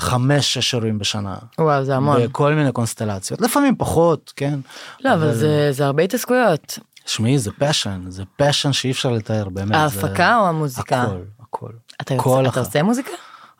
[0.00, 1.36] חמש שש אירועים בשנה.
[1.58, 2.22] וואו זה המון.
[2.26, 4.60] בכל מיני קונסטלציות, לפעמים פחות, כן.
[5.00, 6.78] לא אבל זה זה הרבה התעסקויות.
[7.06, 9.68] שמעי זה פשן, זה פשן שאי אפשר לתאר באמת.
[9.68, 11.02] זה- ההפקה או המוזיקה?
[11.02, 11.70] הכל, הכל.
[12.00, 12.60] אתה כל יוצא- אתה.
[12.60, 13.10] עושה מוזיקה?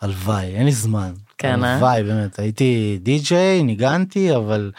[0.00, 1.12] הלוואי, אין לי זמן.
[1.38, 1.74] כן, אה?
[1.74, 2.38] הלוואי, באמת.
[2.38, 4.72] הייתי די-ג'יי, ניגנתי, אבל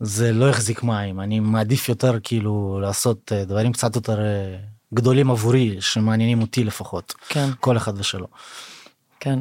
[0.00, 1.20] זה לא החזיק מים.
[1.20, 4.56] אני מעדיף יותר כאילו לעשות אה, דברים קצת יותר אה,
[4.94, 7.14] גדולים עבורי, שמעניינים אותי לפחות.
[7.28, 7.48] כן.
[7.60, 8.26] כל אחד ושלו.
[9.20, 9.38] כן.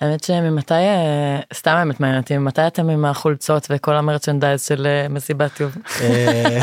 [0.00, 5.08] האמת שממתי, אה, סתם האמת מעניין אותי, ממתי אתם עם החולצות וכל המרצ'נדייז של אה,
[5.08, 5.76] מסיבת יוב?
[6.00, 6.58] אה,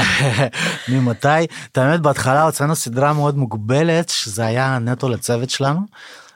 [0.90, 1.28] ממתי?
[1.72, 5.80] את האמת בהתחלה הוצאנו סדרה מאוד מוגבלת שזה היה נטו לצוות שלנו.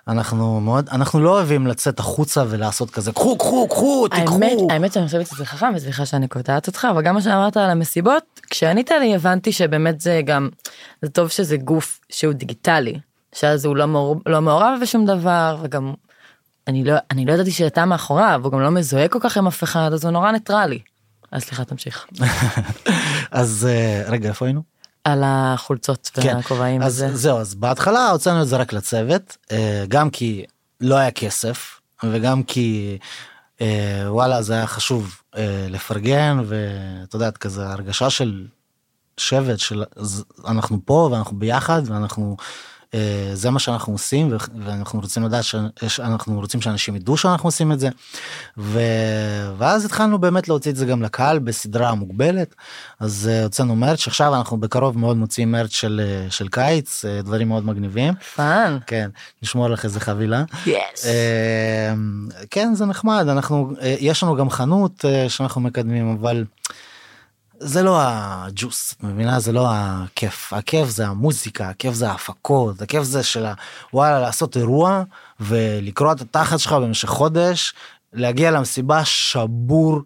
[0.08, 4.34] אנחנו מאוד אנחנו לא אוהבים לצאת החוצה ולעשות כזה קחו קחו קחו תיקחו.
[4.34, 7.70] האמת, האמת שאני חושבת שזה חכם וסליחה שאני קוטעת אותך אבל גם מה שאמרת על
[7.70, 10.50] המסיבות כשענית לי הבנתי שבאמת זה גם
[11.02, 13.00] זה טוב שזה גוף שהוא דיגיטלי
[13.36, 15.94] שאז הוא לא, מעור, לא מעורב בשום דבר וגם
[16.68, 19.64] אני לא אני לא ידעתי שאתה מאחוריו הוא גם לא מזוהה כל כך עם אף
[19.64, 20.80] אחד אז הוא נורא ניטרלי.
[21.32, 22.08] אז סליחה תמשיך.
[23.32, 24.62] אז אה, רגע איפה היינו?
[25.04, 27.16] על החולצות כן, והכובעים אז וזה.
[27.16, 30.46] זהו אז בהתחלה הוצאנו את זה רק לצוות אה, גם כי
[30.82, 32.98] לא היה כסף וגם כי
[33.62, 35.22] אה, וואלה זה היה חשוב
[35.70, 38.48] לפרגן ואת יודעת כזה הרגשה של
[39.18, 39.84] שבט של
[40.48, 42.38] אנחנו פה ואנחנו ביחד ואנחנו
[43.34, 45.44] זה מה שאנחנו עושים ואנחנו רוצים לדעת
[45.88, 47.90] שאנחנו רוצים שאנשים ידעו שאנחנו עושים את זה.
[48.58, 48.80] ו...
[49.58, 52.56] ואז התחלנו באמת להוציא את זה גם לקהל בסדרה מוגבלת.
[53.00, 57.22] אז אה, הוצאנו merch עכשיו אנחנו בקרוב מאוד מוציאים merch של אה, של קיץ אה,
[57.22, 58.14] דברים מאוד מגניבים.
[58.36, 58.78] fun.
[58.88, 59.10] כן
[59.44, 60.44] נשמור לך איזה חבילה.
[61.06, 61.94] אה,
[62.50, 63.26] כן זה נחמד.
[63.30, 66.46] אנחנו אה, יש לנו גם חנות אה, שאנחנו מקדמים אבל
[67.64, 69.40] זה לא הג'וס מבינה?
[69.40, 70.54] זה לא הכיף.
[70.54, 73.46] הכיף זה המוזיקה הכיף זה ההפקות הכיף זה של
[73.94, 75.04] וואלה לעשות אירוע
[75.40, 77.74] ולקרוע את התחת שלך במשך חודש
[78.14, 80.00] להגיע למסיבה שבור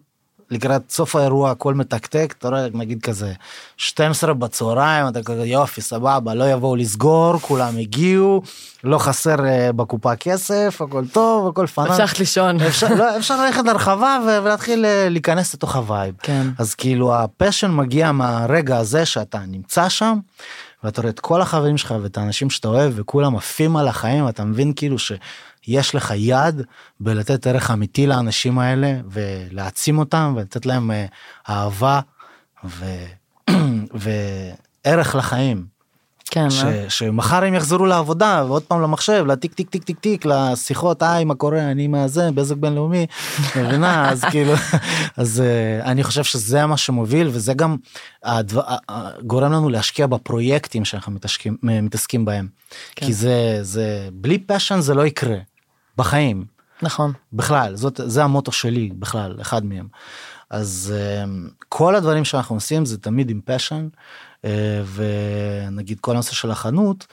[0.50, 3.32] לקראת סוף האירוע הכל מתקתק אתה רואה נגיד כזה
[3.76, 8.42] 12 בצהריים אתה כזה יופי סבבה לא יבואו לסגור כולם הגיעו
[8.84, 11.90] לא חסר אה, בקופה כסף הכל טוב הכל פאנן.
[11.90, 12.60] אפשר לישון.
[12.60, 16.14] אפשר, לא, אפשר ללכת לרחבה ולהתחיל אה, להיכנס לתוך ה vibe.
[16.22, 16.46] כן.
[16.58, 20.18] אז כאילו ה passion מגיע מהרגע הזה שאתה נמצא שם
[20.86, 24.44] ואתה רואה את כל החברים שלך ואת האנשים שאתה אוהב וכולם עפים על החיים ואתה
[24.44, 26.62] מבין כאילו שיש לך יד
[27.00, 31.06] בלתת ערך אמיתי לאנשים האלה ולהעצים אותם ולתת להם אה,
[31.48, 32.00] אהבה
[32.64, 32.84] ו...
[33.94, 35.75] וערך לחיים.
[36.30, 36.50] כן.
[36.50, 36.90] ש, אה?
[36.90, 41.34] שמחר הם יחזרו לעבודה ועוד פעם למחשב לטיק טיק טיק טיק טיק לשיחות היי מה
[41.34, 43.06] קורה אני מה זה בזק בינלאומי
[43.56, 44.52] מבינה אז כאילו
[45.16, 47.76] אז אה, אני חושב שזה מה שמוביל וזה גם
[48.24, 48.62] הדבר,
[49.22, 52.48] גורם לנו להשקיע בפרויקטים שאנחנו מתעסקים, מתעסקים בהם
[52.96, 53.06] כן.
[53.06, 55.38] כי זה זה בלי passion זה לא יקרה
[55.96, 56.44] בחיים
[56.82, 57.12] נכון.
[57.32, 59.88] בכלל זאת זה המוטו שלי בכלל אחד מהם
[60.50, 61.28] אז אה,
[61.68, 63.88] כל הדברים שאנחנו עושים זה תמיד עם passion
[64.94, 67.06] ונגיד כל הנושא של החנות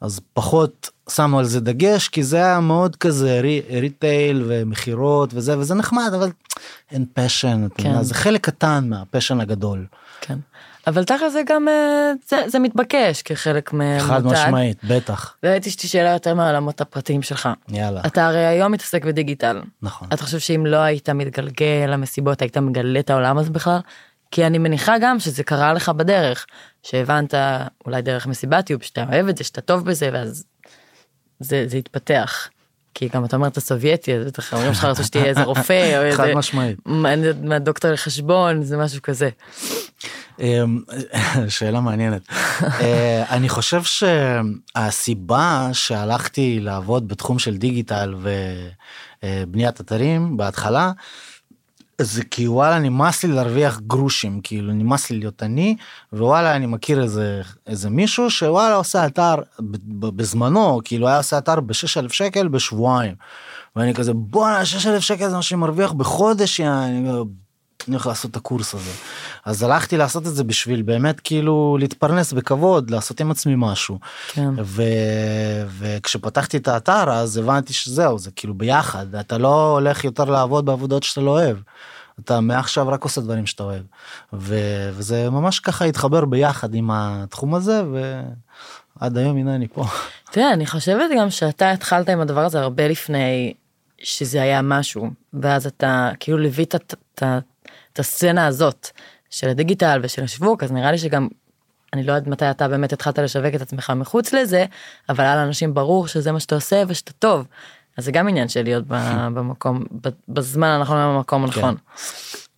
[0.00, 5.58] אז פחות שמנו על זה דגש כי זה היה מאוד כזה re, retail ומכירות וזה
[5.58, 6.30] וזה נחמד אבל
[6.92, 8.02] אין passion כן.
[8.02, 9.86] זה חלק קטן מה passion הגדול
[10.20, 10.38] כן.
[10.86, 14.06] אבל תכף זה גם אה, זה, זה מתבקש כחלק מהמותג.
[14.06, 17.48] חד משמעית בטח והייתי יש לי שאלה יותר מהעולמות הפרטיים שלך.
[17.68, 19.60] יאללה אתה הרי היום מתעסק בדיגיטל.
[19.82, 23.78] נכון אתה חושב שאם לא היית מתגלגל למסיבות היית מגלה את העולם הזה בכלל?
[24.30, 26.46] כי אני מניחה גם שזה קרה לך בדרך
[26.82, 27.34] שהבנת
[27.86, 30.44] אולי דרך מסיבת יוב שאתה אוהב את זה שאתה טוב בזה ואז
[31.40, 32.48] זה, זה התפתח.
[32.94, 36.16] כי גם אתה אומר את הסובייטי אז בטח ההורים שלך רצו שתהיה איזה רופא או
[36.16, 39.28] חד איזה משמעית מה- מהדוקטור לחשבון זה משהו כזה.
[40.40, 40.80] אמ,
[41.48, 42.22] שאלה מעניינת.
[42.62, 48.14] אה, אני חושב שהסיבה שהלכתי לעבוד בתחום של דיגיטל
[49.22, 50.92] ובניית אתרים בהתחלה
[52.02, 55.76] זה כי וואלה נמאס לי להרוויח גרושים כאילו נמאס לי להיות אני
[56.12, 59.34] ווואלה אני מכיר איזה איזה מישהו שוואלה עושה אתר
[59.88, 63.14] בזמנו כאילו היה עושה אתר ב-6,000 שקל בשבועיים.
[63.76, 67.10] ואני כזה בואנה 6,000 שקל זה מה שאני מרוויח בחודש יעני,
[67.88, 68.90] אני הולך לעשות את הקורס הזה.
[69.44, 73.98] אז הלכתי לעשות את זה בשביל באמת כאילו להתפרנס בכבוד לעשות עם עצמי משהו.
[74.32, 74.50] כן.
[74.62, 74.82] ו...
[75.78, 81.02] וכשפתחתי את האתר אז הבנתי שזהו זה כאילו ביחד אתה לא הולך יותר לעבוד בעבודות
[81.02, 81.56] שאתה לא אוהב.
[82.24, 83.82] אתה מעכשיו רק עושה דברים שאתה אוהב
[84.32, 84.54] ו...
[84.92, 87.82] וזה ממש ככה התחבר ביחד עם התחום הזה
[89.00, 89.84] ועד היום הנה אני פה.
[90.30, 93.54] תראה אני חושבת גם שאתה התחלת עם הדבר הזה הרבה לפני
[94.02, 96.94] שזה היה משהו ואז אתה כאילו ליווית את-
[98.00, 98.88] את הסצנה הזאת
[99.30, 101.28] של הדיגיטל ושל השיווק אז נראה לי שגם
[101.92, 104.64] אני לא יודעת מתי אתה באמת התחלת לשווק את עצמך מחוץ לזה
[105.08, 107.46] אבל היה לאנשים ברור שזה מה שאתה עושה ושאתה טוב.
[107.96, 108.84] אז זה גם עניין של להיות
[109.34, 109.84] במקום
[110.28, 111.74] בזמן הנכון במקום הנכון.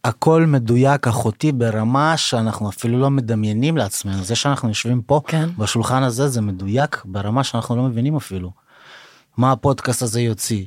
[0.04, 5.48] הכל מדויק אחותי ברמה שאנחנו אפילו לא מדמיינים לעצמנו זה שאנחנו יושבים פה כן.
[5.58, 8.50] בשולחן הזה זה מדויק ברמה שאנחנו לא מבינים אפילו.
[9.36, 10.66] מה הפודקאסט הזה יוציא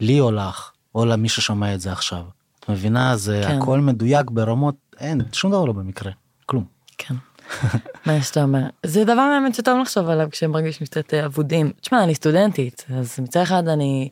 [0.00, 2.22] לי או לך או למי ששומע את זה עכשיו.
[2.70, 3.58] את מבינה זה כן.
[3.58, 6.12] הכל מדויק ברמות אין שום דבר לא במקרה
[6.46, 6.64] כלום.
[6.98, 7.14] כן.
[8.06, 11.72] מה שאתה אומר זה דבר באמת שטוב לחשוב עליו כשמרגישים קצת אה, אבודים.
[11.80, 14.08] תשמע אני סטודנטית אז מצד אחד אני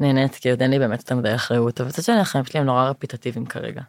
[0.00, 2.66] נהנית, כי עוד אין לי באמת יותר מדי אחריות, אבל מצד שני החיים שלי הם
[2.66, 3.80] נורא רפיטטיביים כרגע.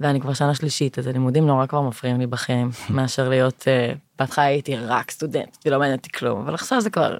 [0.00, 4.44] ואני כבר שנה שלישית, אז הלימודים נורא כבר מפריעים לי בחיים, מאשר להיות, uh, בהתחלה
[4.44, 7.18] הייתי רק סטודנט, זה לא מעניין אותי כלום, אבל עכשיו זה כבר,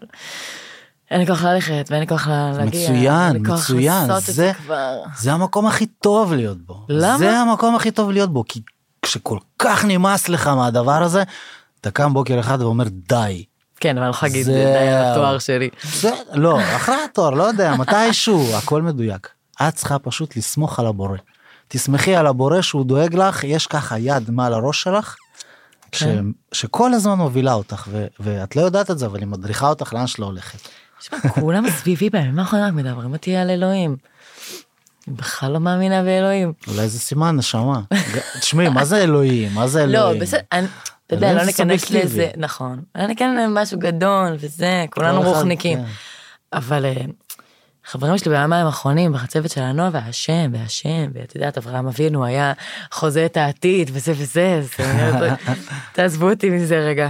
[1.11, 4.53] אין לי כוח ללכת, ואין לי כוח לה- להגיע, מצוין, מצוין, זה-
[5.19, 6.87] זה המקום הכי טוב להיות בו.
[6.89, 7.19] למה?
[7.19, 8.61] זה המקום הכי טוב להיות בו, כי
[9.03, 11.23] כשכל כך נמאס לך מהדבר הזה,
[11.81, 13.45] אתה קם בוקר אחד ואומר די.
[13.81, 15.69] כן, אבל אני יכולה להגיד, זה- די על התואר שלי.
[15.93, 19.29] זה, לא, אחרי התואר, לא יודע, מתישהו, הכל מדויק.
[19.69, 21.17] את צריכה פשוט לסמוך על הבורא.
[21.69, 25.17] תסמכי על הבורא שהוא דואג לך, יש ככה יד מעל הראש שלך,
[25.93, 26.25] ש, כן.
[26.53, 30.07] שכל הזמן מובילה אותך, ו, ואת לא יודעת את זה, אבל היא מדריכה אותך לאן
[30.07, 30.59] שלא הולכת.
[31.01, 33.97] תשמע, כולם סביבי בימים האחרונים רק מדברים אותי על אלוהים.
[35.09, 36.53] אני בכלל לא מאמינה באלוהים.
[36.69, 37.81] אולי זה סימן נשמה.
[38.41, 39.55] תשמעי, מה זה אלוהים?
[39.55, 40.15] מה זה אלוהים?
[40.15, 40.41] לא, בסדר,
[41.07, 41.91] אתה יודע, לא ניכנס.
[41.91, 42.83] לזה, נכון.
[42.95, 45.79] לא ניכנס למשהו גדול וזה, כולנו רוחניקים.
[45.79, 45.85] כן.
[46.53, 46.95] אבל אה,
[47.85, 52.53] חברים שלי בימים האחרונים בחצבת של הנועה והשם והשם ואת יודעת אברהם אבינו היה
[52.93, 55.39] חוזה את העתיד וזה וזה אז אומרת,
[55.93, 57.09] תעזבו אותי מזה רגע.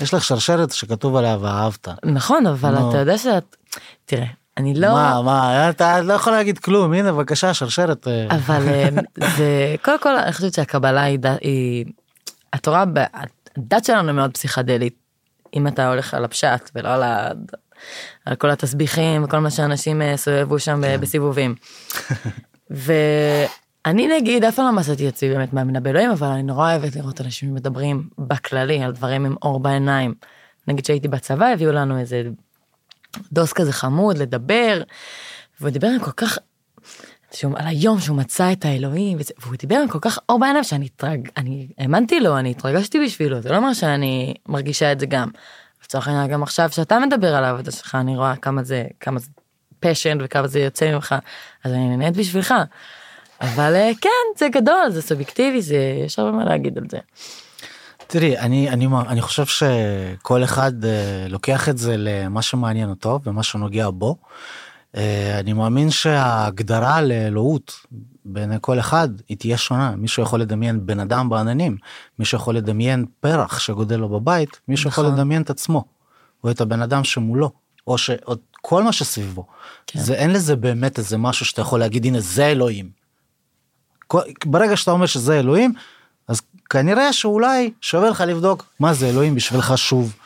[0.00, 1.88] יש לך שרשרת שכתוב עליה ואהבת.
[2.04, 2.90] נכון אבל נו.
[2.90, 3.56] אתה יודע שאת
[4.04, 8.08] תראה אני לא מה, מה, אתה לא יכול להגיד כלום, הנה בבקשה, שרשרת.
[8.08, 8.88] אה, אבל אה,
[9.36, 11.84] זה קודם כל אני חושבת שהקבלה היא, היא
[12.52, 12.84] התורה
[13.56, 14.94] הדת שלנו מאוד פסיכדלית
[15.54, 17.30] אם אתה הולך על הפשט ולא על, ה,
[18.24, 21.00] על כל התסביכים וכל מה שאנשים אה, סובבו שם כן.
[21.00, 21.54] בסיבובים.
[23.86, 27.20] ואני נגיד אף פעם לא מצאתי עצמי באמת מאמינה באלוהים אבל אני נורא אוהבת לראות
[27.20, 30.14] אנשים מדברים בכללי על דברים עם אור בעיניים.
[30.68, 32.22] נגיד שהייתי בצבא הביאו לנו איזה
[33.32, 34.82] דוס כזה חמוד לדבר
[35.60, 36.38] והוא דיבר עם כל כך
[37.32, 40.64] שהוא, על היום שהוא מצא את האלוהים וזה, והוא דיבר עם כל כך אור בעיניים
[40.64, 45.06] שאני התרג, אני האמנתי לו אני התרגשתי בשבילו זה לא אומר שאני מרגישה את זה
[45.06, 45.28] גם.
[45.84, 49.28] לצורך העניין גם עכשיו שאתה מדבר על העבודה שלך אני רואה כמה זה כמה זה
[49.80, 51.14] פשן וכמה זה יוצא ממך
[51.64, 52.54] אז אני נהנית בשבילך.
[53.42, 56.98] אבל אה, כן זה גדול זה סובייקטיבי זה יש הרבה מה להגיד על זה.
[58.06, 63.42] תראי, אני, אני, אני חושב שכל אחד אה, לוקח את זה למה שמעניין אותו ומה
[63.42, 64.16] שנוגע בו.
[64.96, 67.72] אה, אני מאמין שההגדרה לאלוהות
[68.24, 69.94] בעיני כל אחד היא תהיה שונה.
[69.96, 71.76] מישהו יכול לדמיין בן אדם בעננים,
[72.18, 75.14] מישהו יכול לדמיין פרח שגודל לו בבית, מישהו יכול נכון.
[75.18, 75.84] לדמיין את עצמו,
[76.44, 77.50] או את הבן אדם שמולו,
[77.86, 79.46] או, ש, או כל מה שסביבו.
[79.86, 80.00] כן.
[80.00, 83.01] זה אין לזה באמת איזה משהו שאתה יכול להגיד הנה זה אלוהים.
[84.44, 85.74] ברגע שאתה אומר שזה אלוהים
[86.28, 86.40] אז
[86.70, 90.16] כנראה שאולי שווה לך לבדוק מה זה אלוהים בשבילך שוב.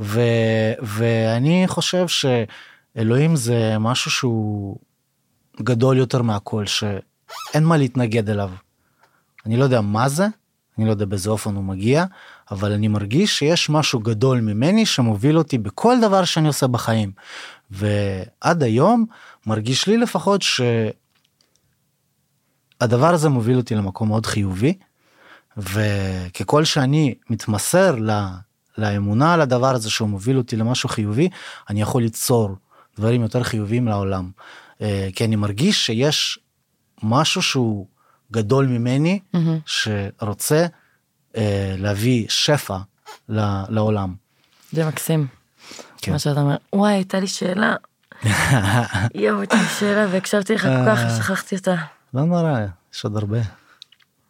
[0.00, 0.20] ו,
[0.82, 4.76] ואני חושב שאלוהים זה משהו שהוא
[5.62, 8.50] גדול יותר מהכל שאין מה להתנגד אליו.
[9.46, 10.26] אני לא יודע מה זה,
[10.78, 12.04] אני לא יודע באיזה אופן הוא מגיע,
[12.50, 17.12] אבל אני מרגיש שיש משהו גדול ממני שמוביל אותי בכל דבר שאני עושה בחיים.
[17.70, 19.06] ועד היום
[19.46, 20.42] מרגיש לי לפחות
[22.80, 24.74] שהדבר הזה מוביל אותי למקום מאוד חיובי,
[25.56, 28.10] וככל שאני מתמסר ל,
[28.78, 31.28] לאמונה על הדבר הזה שהוא מוביל אותי למשהו חיובי,
[31.70, 32.56] אני יכול ליצור
[32.98, 34.30] דברים יותר חיוביים לעולם.
[34.80, 36.38] אה, כי אני מרגיש שיש
[37.02, 37.86] משהו שהוא
[38.32, 39.58] גדול ממני, מהמם.
[39.66, 40.66] שרוצה
[41.36, 42.78] אה, להביא שפע
[43.68, 44.14] לעולם.
[44.72, 45.26] זה מקסים.
[46.02, 46.12] כן.
[46.12, 47.76] מה שאתה אומר וואי הייתה לי שאלה.
[49.14, 51.16] יואו הייתה לי שאלה והקשבתי לך כל כך אה.
[51.16, 51.74] שכחתי אותה.
[52.14, 52.58] לא נורא,
[52.94, 53.38] יש עוד הרבה.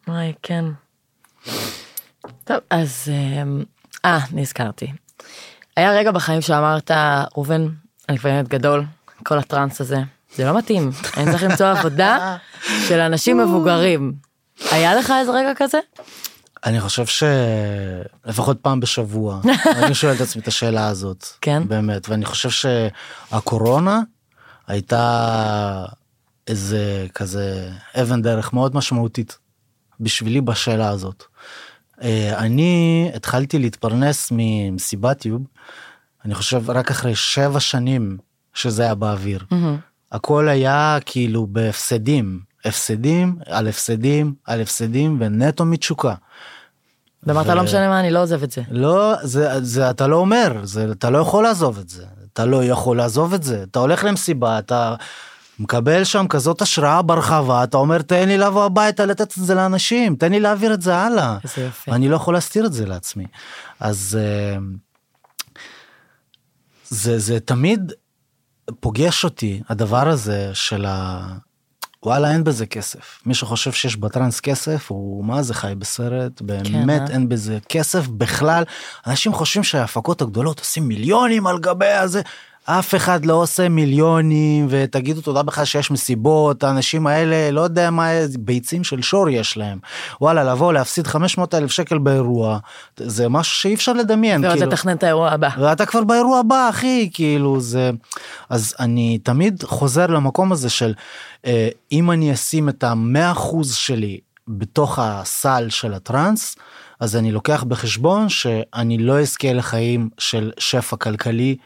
[0.09, 0.65] וואי כן.
[2.45, 3.65] טוב אז אמ,
[4.05, 4.93] אה נזכרתי.
[5.77, 7.69] היה רגע בחיים שאמרת ראובן
[8.09, 8.85] אני כבר ילד גדול
[9.23, 9.99] כל הטראנס הזה
[10.35, 12.37] זה לא מתאים אני צריך למצוא עבודה
[12.89, 14.13] של אנשים מבוגרים.
[14.71, 15.79] היה לך איזה רגע כזה?
[16.65, 19.41] אני חושב שלפחות פעם בשבוע
[19.85, 21.27] אני שואל את עצמי את השאלה הזאת.
[21.41, 21.69] כן?
[21.69, 24.01] באמת, ואני חושב שהקורונה
[24.67, 25.85] הייתה
[26.51, 27.71] איזה כזה
[28.01, 29.39] אבן דרך מאוד משמעותית
[30.01, 31.25] בשבילי בשאלה הזאת.
[32.03, 35.43] אה, אני התחלתי להתפרנס ממסיבת יוב,
[36.25, 38.19] אני חושב רק אחרי שבע שנים
[38.55, 39.45] שזה היה באוויר.
[39.51, 39.77] מהמם.
[40.13, 46.15] הכל היה כאילו בהפסדים, הפסדים על הפסדים על הפסדים ונטו מתשוקה.
[47.23, 48.63] ואמרת ו- לא משנה מה אני לא עוזב את זה.
[48.71, 52.65] לא זה זה אתה לא אומר זה אתה לא יכול לעזוב את זה אתה לא
[52.65, 54.95] יכול לעזוב את זה אתה הולך למסיבה אתה
[55.61, 60.17] מקבל שם כזאת השראה ברחבה אתה אומר תן לי לבוא הביתה לתת את זה לאנשים
[60.17, 61.39] תן לי להעביר את זה הלאה.
[61.45, 61.91] איזה יופי.
[61.91, 63.25] אני לא יכול להסתיר את זה לעצמי.
[63.81, 64.59] אז אה,
[66.89, 67.93] זה זה תמיד
[68.81, 71.27] פוגש אותי הדבר הזה של ה...
[72.03, 73.21] וואלה אין בזה כסף.
[73.27, 76.41] מי שחושב שיש בטראנס כסף הוא מה זה חי בסרט?
[76.43, 77.15] באמת אה?
[77.15, 78.65] אין בזה כסף בכלל.
[79.07, 82.23] אנשים חושבים שההפקות הגדולות עושים מיליונים על גבי הזה
[82.79, 88.09] אף אחד לא עושה מיליונים ותגידו תודה בכלל שיש מסיבות האנשים האלה לא יודע מה
[88.39, 89.79] ביצים של שור יש להם
[90.21, 92.59] וואלה לבוא להפסיד 500 אלף שקל באירוע
[92.97, 94.71] זה משהו שאי אפשר לדמיין ועוד כאילו.
[94.71, 95.49] לתכנן את האירוע הבא.
[95.59, 97.91] ואתה כבר באירוע הבא אחי כאילו זה
[98.51, 100.95] אז אני תמיד חוזר למקום הזה של
[101.47, 106.57] אה, אם אני אשים את המאה אחוז שלי בתוך הסל של הטראנס
[107.01, 111.57] אז אני לוקח בחשבון שאני לא אזכה לחיים של שפע כלכלי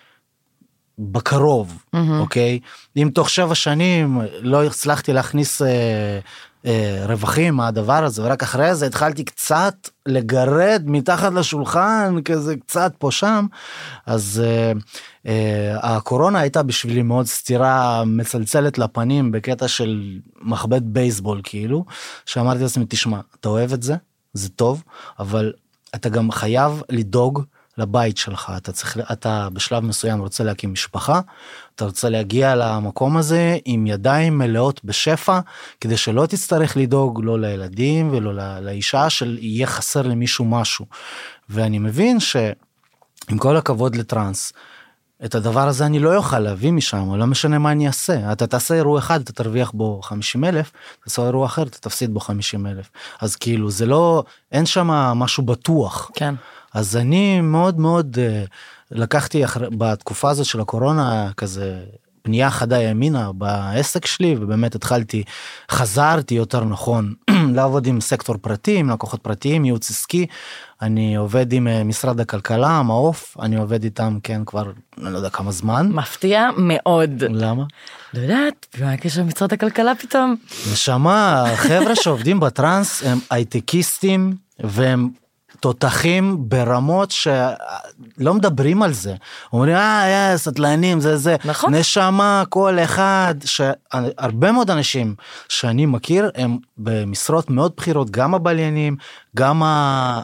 [0.99, 1.84] בקרוב
[2.20, 2.59] אוקיי?
[2.97, 6.18] אם תוך שבע שנים לא הצלחתי להכניס אה,
[6.66, 13.11] אה, רווחים מהדבר הזה ורק אחרי זה התחלתי קצת לגרד מתחת לשולחן כזה קצת פה
[13.11, 13.47] שם
[14.07, 14.72] אז אה,
[15.26, 21.84] אה, הקורונה הייתה בשבילי מאוד סתירה מצלצלת לפנים בקטע של מחבט בייסבול כאילו
[22.26, 23.97] שאמרתי לעצמי תשמע אתה אוהב את זה
[24.32, 24.82] זה טוב
[25.18, 25.53] אבל
[25.95, 27.42] אתה גם חייב לדאוג
[27.79, 31.20] לבית שלך אתה צריך אתה בשלב מסוים רוצה להקים משפחה
[31.75, 35.41] אתה רוצה להגיע למקום הזה עם ידיים מלאות בשפע
[35.81, 40.87] כדי שלא תצטרך לדאוג לא לילדים ולא לא, לאישה של יהיה חסר למישהו משהו
[41.49, 44.53] ואני מבין שעם כל הכבוד לטראנס.
[45.25, 48.75] את הדבר הזה אני לא אוכל להביא משם לא משנה מה אני אעשה אתה תעשה
[48.75, 50.72] אירוע אחד אתה תרוויח בו 50 אלף
[51.05, 55.43] תעשה אירוע אחר אתה תפסיד בו 50 אלף אז כאילו זה לא אין שם משהו
[55.43, 56.35] בטוח כן.
[56.75, 58.51] אז אני מאוד מאוד uh,
[58.91, 59.43] לקחתי
[59.79, 61.81] בתקופה הזאת של הקורונה כזה
[62.22, 65.22] פנייה חדה ימינה בעסק שלי ובאמת התחלתי
[65.70, 67.14] חזרתי יותר נכון
[67.55, 70.27] לעבוד עם סקטור פרטי עם לקוחות פרטיים ייעוץ עסקי
[70.83, 75.53] אני עובד עם uh, משרד הכלכלה מעוף אני עובד איתם כן כבר לא יודע כמה
[75.53, 77.11] זמן מפתיע מאוד.
[77.31, 77.64] למה
[78.14, 80.37] לא יודעת, מה הקשר למשרד הכלכלה פתאום?
[80.72, 85.09] נשמה חבר'ה שעובדים בטראנס הם הייטקיסטים והם
[85.64, 89.14] תותחים ברמות שלא מדברים על זה
[89.52, 91.74] אומרים אה אה, סטלנים זה זה נכון.
[91.74, 95.14] נשמה כל אחד שהרבה מאוד אנשים
[95.48, 98.96] שאני מכיר הם במשרות מאוד בכירות גם הבליינים
[99.36, 99.62] גם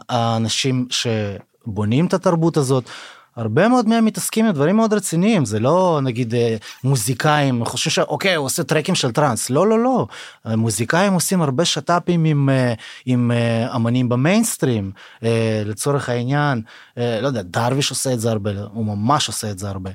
[0.09, 2.89] האנשים שבונים את התרבות הזאת.
[3.35, 8.35] הרבה מאוד מהם מתעסקים עם דברים מאוד רציניים זה לא נגיד אה, מוזיקאים חושבים שאוקיי
[8.35, 10.07] הוא עושה טרקים של טראנס לא לא לא
[10.45, 12.73] מוזיקאים עושים הרבה שת"פים עם אה,
[13.05, 14.91] עם אה, אמנים במיינסטרים
[15.23, 16.61] אה, לצורך העניין
[16.97, 19.91] אה, לא יודע דרוויש עושה את זה הרבה הוא ממש עושה את זה הרבה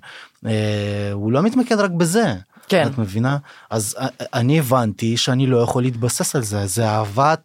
[0.47, 2.35] אה, הוא לא מתמקד רק בזה.
[2.69, 2.87] כן.
[2.87, 3.37] את מבינה
[3.71, 7.41] אז אה, אני הבנתי שאני לא יכול להתבסס על זה זה אהבת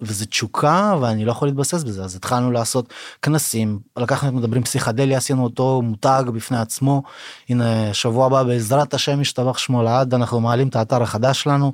[0.00, 2.04] וזה תשוקה ואני לא יכול להתבסס בזה.
[2.04, 2.92] אז התחלנו לעשות
[3.22, 7.02] כנסים לקחנו מדברים פסיכדליה עשינו אותו מותג בפני עצמו.
[7.48, 11.72] הנה שבוע הבא בעזרת השם ישתבח שמו לעד אנחנו מעלים את האתר החדש שלנו.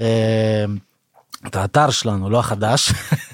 [0.00, 0.64] אה,
[1.46, 2.92] את האתר שלנו לא החדש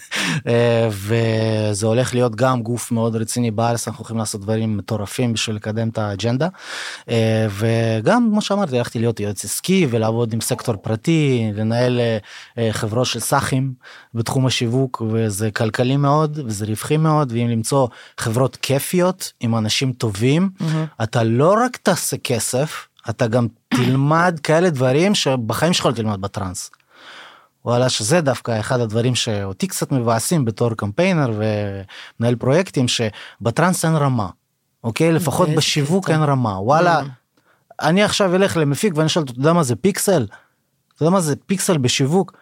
[0.90, 5.88] וזה הולך להיות גם גוף מאוד רציני בארץ אנחנו הולכים לעשות דברים מטורפים בשביל לקדם
[5.88, 6.48] את האג'נדה
[7.10, 12.00] אה, וגם כמו שאמרתי הלכתי להיות יועץ עסקי ולעבוד עם סקטור פרטי לנהל
[12.58, 13.72] אה, חברות של סאחים
[14.14, 20.50] בתחום השיווק וזה כלכלי מאוד וזה רווחי מאוד ואם למצוא חברות כיפיות עם אנשים טובים
[21.02, 26.70] אתה לא רק תעשה כסף אתה גם תלמד כאלה דברים שבחיים שלך לא תלמד בטראנס.
[27.64, 34.28] וואלה שזה דווקא אחד הדברים שאותי קצת מבאסים בתור קמפיינר ומנהל פרויקטים שבטראנס אין רמה.
[34.84, 36.10] אוקיי לפחות איזה בשיווק.
[36.10, 37.00] אין רמה וואלה
[37.80, 40.26] אני עכשיו אלך למפיק ואני שואל אתה יודע מה זה פיקסל?
[40.94, 42.32] אתה יודע מה זה פיקסל בשיווק?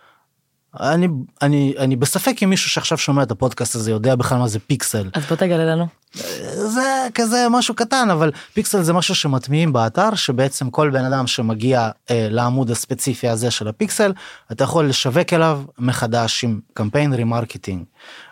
[0.81, 1.09] אני
[1.43, 5.11] אני אני בספק אם מישהו שעכשיו שומע את הפודקאסט הזה יודע בכלל מה זה פיקסל.
[5.15, 5.87] אז בוא תגלה לנו.
[6.55, 11.91] זה כזה משהו קטן אבל פיקסל זה משהו שמטמיעים באתר שבעצם כל בן אדם שמגיע
[12.11, 14.13] אה, לעמוד הספציפי הזה של הפיקסל
[14.53, 17.85] אתה יכול לשווק אליו מחדש עם קמפיין remarketing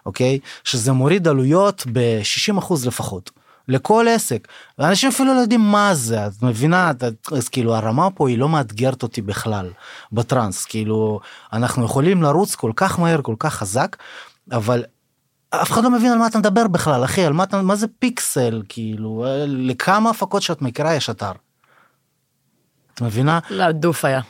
[0.07, 3.31] אוקיי שזה מוריד עלויות ב-60% לפחות.
[3.69, 4.49] לכל עסק
[4.79, 7.03] ואנשים אפילו לא יודעים מה זה את מבינה את,
[7.33, 9.71] אז כאילו הרמה פה היא לא מאתגרת אותי בכלל
[10.13, 11.21] בטראנס כאילו
[11.53, 13.97] אנחנו יכולים לרוץ כל כך מהר כל כך חזק
[14.53, 14.85] אבל
[15.51, 17.87] אף אחד לא מבין על מה אתה מדבר בכלל אחי על מה אתה מה זה
[17.99, 21.33] פיקסל כאילו לכמה הפקות שאת מכירה יש אתר.
[22.95, 24.21] את מבינה לא, דוף היה.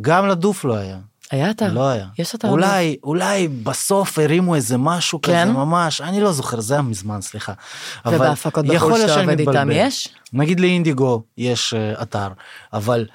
[0.00, 0.98] גם לדוף לא היה.
[1.30, 1.72] היה אתר.
[1.72, 2.06] לא היה.
[2.18, 2.48] יש אתר.
[2.48, 5.42] אולי אולי בסוף הרימו איזה משהו כן?
[5.42, 7.52] כזה ממש אני לא זוכר זה היה מזמן סליחה.
[8.06, 9.68] ובהפקות בחו"ל שאתה עובד איתם.
[9.72, 10.08] יש?
[10.32, 12.28] נגיד לאינדיגו יש אה, אתר
[12.72, 13.06] אבל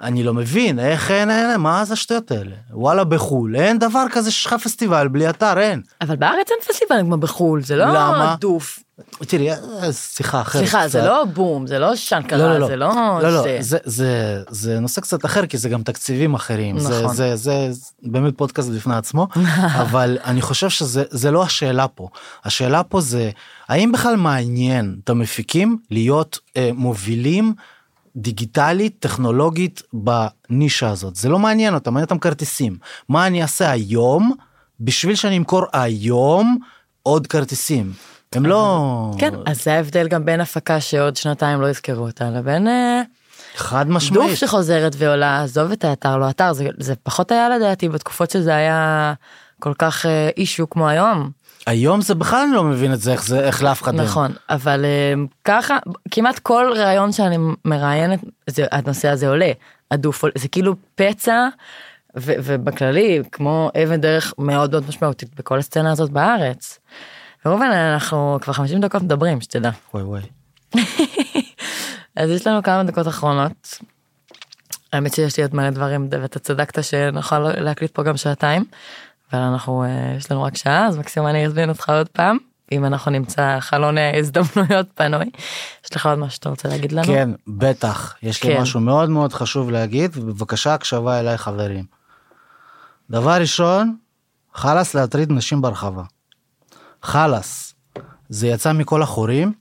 [0.00, 4.04] אני לא מבין איך אין, אין, אין מה זה השטויות האלה וואלה בחול אין דבר
[4.12, 5.82] כזה שיש לך פסטיבל בלי אתר אין.
[6.00, 8.36] אבל בארץ אין פסטיבלים כמו בחו"ל, זה לא למה?
[8.40, 8.78] דוף.
[9.18, 10.62] תראי אה, שיחה אחרת.
[10.62, 11.02] סליחה, זה.
[11.02, 12.88] לא בום, זה לא שנקרה, זה לא
[13.22, 13.56] לא, לא, זה.
[13.60, 17.14] זה, זה, זה נושא קצת אחר כי זה גם תקציבים אחרים נכון.
[17.34, 17.70] זה,
[18.02, 19.26] באמת פודקאסט בפני עצמו
[19.82, 22.08] אבל אני חושב שזה זה לא השאלה פה
[22.44, 23.30] השאלה פה זה
[23.68, 27.54] האם בכלל מעניין את המפיקים להיות אה, מובילים
[28.16, 31.16] דיגיטלית, טכנולוגית בנישה הזאת.
[31.16, 32.76] זה לא מעניין אותם, מעניין אותם כרטיסים.
[33.08, 34.32] מה אני אעשה היום
[34.80, 36.58] בשביל שאני אמכור היום
[37.02, 37.92] עוד כרטיסים.
[38.34, 39.10] הם לא...
[39.18, 43.02] כן, אז זה ההבדל גם בין הפקה שעוד שנתיים לא יזכרו אותה לבין אה,
[43.56, 44.36] חד דוף משמעית.
[44.36, 49.12] שחוזרת ועולה, עזוב את האתר לא אתר, זה, זה פחות היה לדעתי בתקופות שזה היה
[49.60, 51.30] כל כך אה, אישו כמו היום.
[51.66, 54.02] היום זה בכלל אני לא מבין את זה, איך זה, איך לאף אחד אין.
[54.02, 55.14] נכון, אבל אה,
[55.44, 55.78] ככה,
[56.10, 59.52] כמעט כל ראיון שאני מראיינת, זה, הנושא הזה עולה,
[59.90, 61.48] הדוף, עולה, זה כאילו פצע,
[62.16, 66.78] ו, ובכללי, כמו אבן דרך מאוד מאוד משמעותית בכל הסצנה הזאת בארץ.
[67.44, 69.70] וראובן, אנחנו כבר 50 דקות מדברים, שתדע.
[69.94, 70.22] וואי וואי.
[72.16, 73.78] אז יש לנו כמה דקות אחרונות.
[74.92, 78.64] האמת שיש לי עוד מלא דברים ואתה צדקת שנוכל להקליט פה גם שעתיים.
[79.32, 82.38] אבל אנחנו אה, יש לנו רק שעה אז מקסימום אני אזמין אותך עוד פעם
[82.72, 85.30] אם אנחנו נמצא חלון אה, הזדמנויות פנוי.
[85.84, 87.06] יש לך עוד משהו שאתה רוצה להגיד לנו?
[87.06, 88.16] כן, בטח.
[88.22, 88.60] יש לי כן.
[88.60, 91.84] משהו מאוד מאוד חשוב להגיד, ובבקשה הקשבה אליי חברים.
[93.10, 93.96] דבר ראשון,
[94.54, 96.02] חלאס להטריד נשים ברחבה.
[97.02, 97.74] חלאס.
[98.28, 99.52] זה יצא מכל החורים,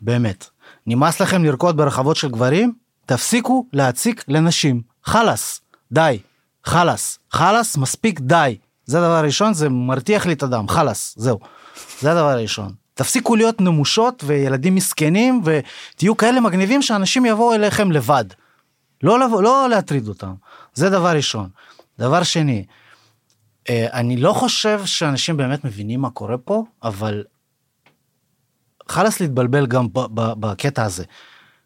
[0.00, 0.46] באמת.
[0.86, 2.72] נמאס לכם לרקוד ברחבות של גברים?
[3.06, 4.82] תפסיקו להציק לנשים.
[5.04, 5.60] חלאס.
[5.92, 6.18] די.
[6.64, 7.18] חלאס.
[7.30, 8.56] חלאס, מספיק די.
[8.84, 10.68] זה הדבר הראשון, זה מרתיח לי את הדם.
[10.68, 11.14] חלאס.
[11.16, 11.38] זהו.
[12.00, 12.72] זה הדבר הראשון.
[12.94, 18.24] תפסיקו להיות נמושות וילדים מסכנים ותהיו כאלה מגניבים שאנשים יבואו אליכם לבד.
[19.02, 20.34] לא, לבוא, לא להטריד אותם.
[20.74, 21.48] זה דבר ראשון.
[21.98, 22.64] דבר שני,
[23.70, 27.24] אני לא חושב שאנשים באמת מבינים מה קורה פה, אבל
[28.88, 31.04] חלאס להתבלבל גם בקטע הזה.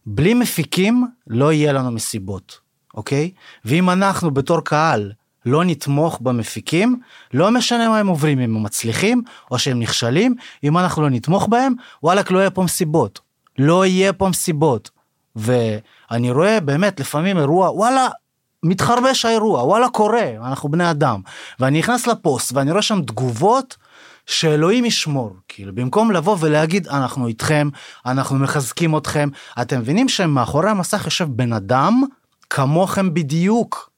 [0.06, 2.60] בלי מפיקים לא יהיה לנו מסיבות,
[2.94, 3.30] אוקיי?
[3.64, 5.12] ואם אנחנו בתור קהל
[5.46, 7.00] לא נתמוך במפיקים,
[7.34, 10.34] לא משנה מה הם עוברים, אם הם מצליחים או שהם נכשלים,
[10.64, 13.20] אם אנחנו לא נתמוך בהם, וואלכ לא יהיה פה מסיבות.
[13.58, 14.90] לא יהיה פה מסיבות.
[15.36, 18.08] ואני רואה באמת לפעמים אירוע, וואלה,
[18.64, 21.20] מתחרבש האירוע, וואלה קורה, אנחנו בני אדם.
[21.60, 23.76] ואני נכנס לפוסט ואני רואה שם תגובות
[24.26, 27.68] שאלוהים ישמור, כאילו במקום לבוא ולהגיד אנחנו איתכם,
[28.06, 29.28] אנחנו מחזקים אתכם,
[29.62, 32.02] אתם מבינים שמאחורי המסך יושב בן אדם
[32.50, 33.90] כמוכם בדיוק.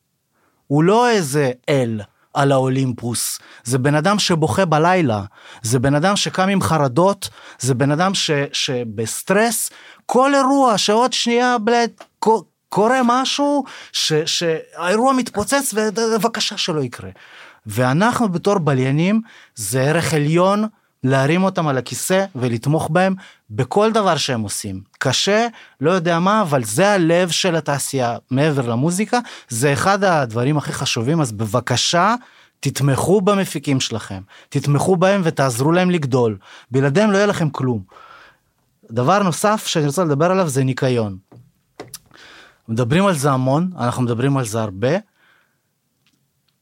[0.66, 2.00] הוא לא איזה אל
[2.34, 5.22] על האולימפוס, זה בן אדם שבוכה בלילה,
[5.62, 9.70] זה בן אדם שקם עם חרדות, זה בן אדם ש, שבסטרס,
[10.06, 11.90] כל אירוע שעוד שנייה בלד,
[12.68, 17.10] קורה משהו ש, שהאירוע מתפוצץ ובבקשה שלא יקרה.
[17.66, 19.20] ואנחנו בתור בליינים
[19.54, 20.64] זה ערך עליון
[21.04, 23.14] להרים אותם על הכיסא ולתמוך בהם
[23.50, 24.80] בכל דבר שהם עושים.
[24.98, 25.46] קשה,
[25.80, 31.20] לא יודע מה, אבל זה הלב של התעשייה מעבר למוזיקה, זה אחד הדברים הכי חשובים,
[31.20, 32.14] אז בבקשה,
[32.60, 36.38] תתמכו במפיקים שלכם, תתמכו בהם ותעזרו להם לגדול,
[36.70, 37.82] בלעדיהם לא יהיה לכם כלום.
[38.90, 41.16] דבר נוסף שאני רוצה לדבר עליו זה ניקיון.
[42.68, 44.96] מדברים על זה המון, אנחנו מדברים על זה הרבה.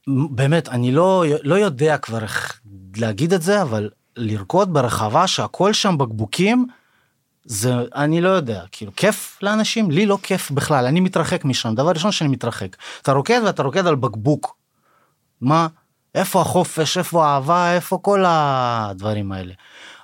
[0.07, 2.61] באמת, אני לא, לא יודע כבר איך
[2.97, 6.67] להגיד את זה, אבל לרקוד ברחבה שהכל שם בקבוקים,
[7.45, 9.91] זה, אני לא יודע, כאילו, כיף לאנשים?
[9.91, 12.75] לי לא כיף בכלל, אני מתרחק משם, דבר ראשון שאני מתרחק.
[13.01, 14.57] אתה רוקד ואתה רוקד על בקבוק.
[15.41, 15.67] מה?
[16.15, 19.53] איפה החופש, איפה האהבה, איפה כל הדברים האלה.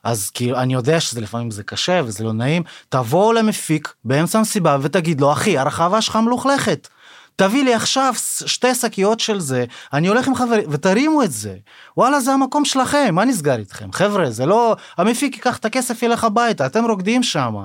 [0.03, 4.77] אז כאילו אני יודע שזה לפעמים זה קשה וזה לא נעים תבואו למפיק באמצע המסיבה
[4.81, 6.87] ותגיד לו אחי הרחבה שלך מלוכלכת.
[7.35, 8.13] תביא לי עכשיו
[8.45, 11.55] שתי שקיות של זה אני הולך עם חברים ותרימו את זה
[11.97, 16.23] וואלה זה המקום שלכם מה נסגר איתכם חבר'ה זה לא המפיק ייקח את הכסף ילך
[16.23, 17.55] הביתה אתם רוקדים שם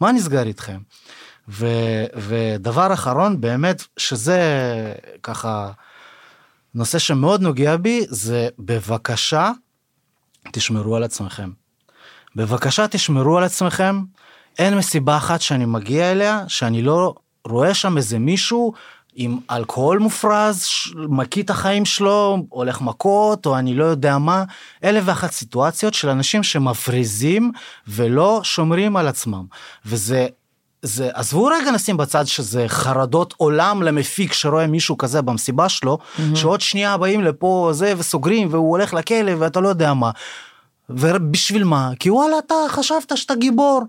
[0.00, 0.78] מה נסגר איתכם.
[1.48, 1.66] ו,
[2.16, 4.40] ודבר אחרון באמת שזה
[5.22, 5.70] ככה
[6.74, 9.50] נושא שמאוד נוגע בי זה בבקשה
[10.52, 11.59] תשמרו על עצמכם.
[12.36, 14.00] בבקשה תשמרו על עצמכם,
[14.58, 17.14] אין מסיבה אחת שאני מגיע אליה שאני לא
[17.44, 18.72] רואה שם איזה מישהו
[19.14, 24.44] עם אלכוהול מופרז, מקיא את החיים שלו, הולך מכות או אני לא יודע מה,
[24.84, 27.52] אלף ואחת סיטואציות של אנשים שמפריזים
[27.88, 29.44] ולא שומרים על עצמם.
[29.86, 30.26] וזה
[30.82, 36.36] זה עזבו רגע נשים בצד שזה חרדות עולם למפיק שרואה מישהו כזה במסיבה שלו mm-hmm.
[36.36, 40.10] שעוד שנייה באים לפה זה וסוגרים והוא הולך לכלא ואתה לא יודע מה.
[40.96, 41.90] ובשביל מה?
[41.98, 43.82] כי וואלה אתה חשבת שאתה גיבור.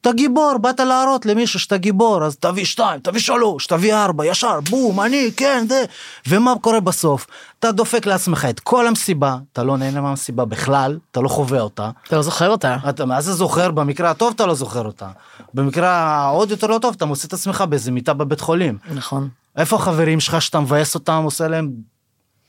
[0.00, 4.60] אתה גיבור, באת להראות למישהו שאתה גיבור, אז תביא שתיים, תביא שלוש, תביא ארבע, ישר,
[4.70, 5.84] בום, אני, כן, זה.
[6.28, 7.26] ומה קורה בסוף?
[7.58, 11.90] אתה דופק לעצמך את כל המסיבה, אתה לא נהנה מהמסיבה בכלל, אתה לא חווה אותה.
[12.06, 12.76] אתה לא זוכר אותה.
[12.88, 13.70] אתה מה זה זוכר?
[13.70, 15.08] במקרה הטוב אתה לא זוכר אותה.
[15.54, 18.78] במקרה העוד יותר לא טוב אתה מוצא את עצמך באיזה מיטה בבית חולים.
[18.94, 19.28] נכון.
[19.56, 21.70] איפה החברים שלך שאתה מבאס אותם, עושה להם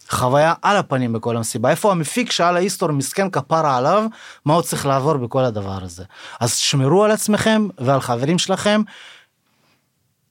[0.09, 4.05] חוויה על הפנים בכל המסיבה איפה המפיק שעל ההיסטור מסכן כפרה עליו
[4.45, 6.03] מה הוא צריך לעבור בכל הדבר הזה
[6.39, 8.81] אז שמרו על עצמכם ועל חברים שלכם.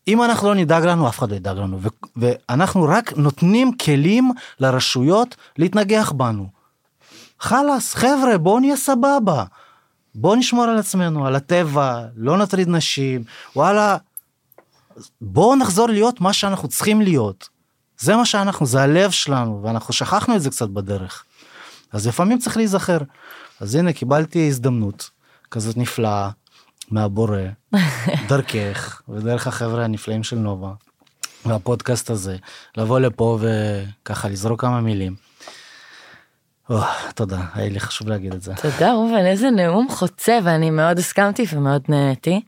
[0.09, 1.79] אם אנחנו לא נדאג לנו אף אחד לא ידאג לנו
[2.16, 6.47] ואנחנו רק נותנים כלים לרשויות להתנגח בנו.
[7.41, 9.45] חלאס חבר'ה בואו נהיה סבבה.
[10.14, 13.24] בואו נשמור על עצמנו על הטבע לא נטריד נשים
[13.57, 13.97] וואלה.
[15.20, 17.55] בואו נחזור להיות מה שאנחנו צריכים להיות.
[17.99, 21.24] זה מה שאנחנו זה הלב שלנו ואנחנו שכחנו את זה קצת בדרך.
[21.92, 22.99] אז לפעמים צריך להיזכר.
[23.61, 25.11] אז הנה קיבלתי הזדמנות
[25.51, 26.30] כזאת נפלאה
[26.90, 27.38] מהבורא
[28.28, 30.72] דרכך ודרך החבר'ה הנפלאים של נובה
[31.47, 32.36] והפודקאסט הזה
[32.76, 35.14] לבוא לפה וככה לזרוק כמה מילים.
[36.70, 36.80] או,
[37.14, 38.53] תודה היה לי חשוב להגיד את זה.
[38.62, 42.40] תודה ראובן איזה נאום חוצה ואני מאוד הסכמתי ומאוד נהניתי.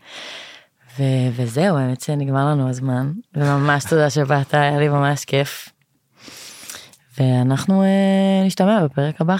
[1.32, 5.68] וזהו האמת שנגמר לנו הזמן וממש תודה שבאת היה לי ממש כיף.
[7.18, 9.36] ואנחנו אה, נשתמע בפרק הבא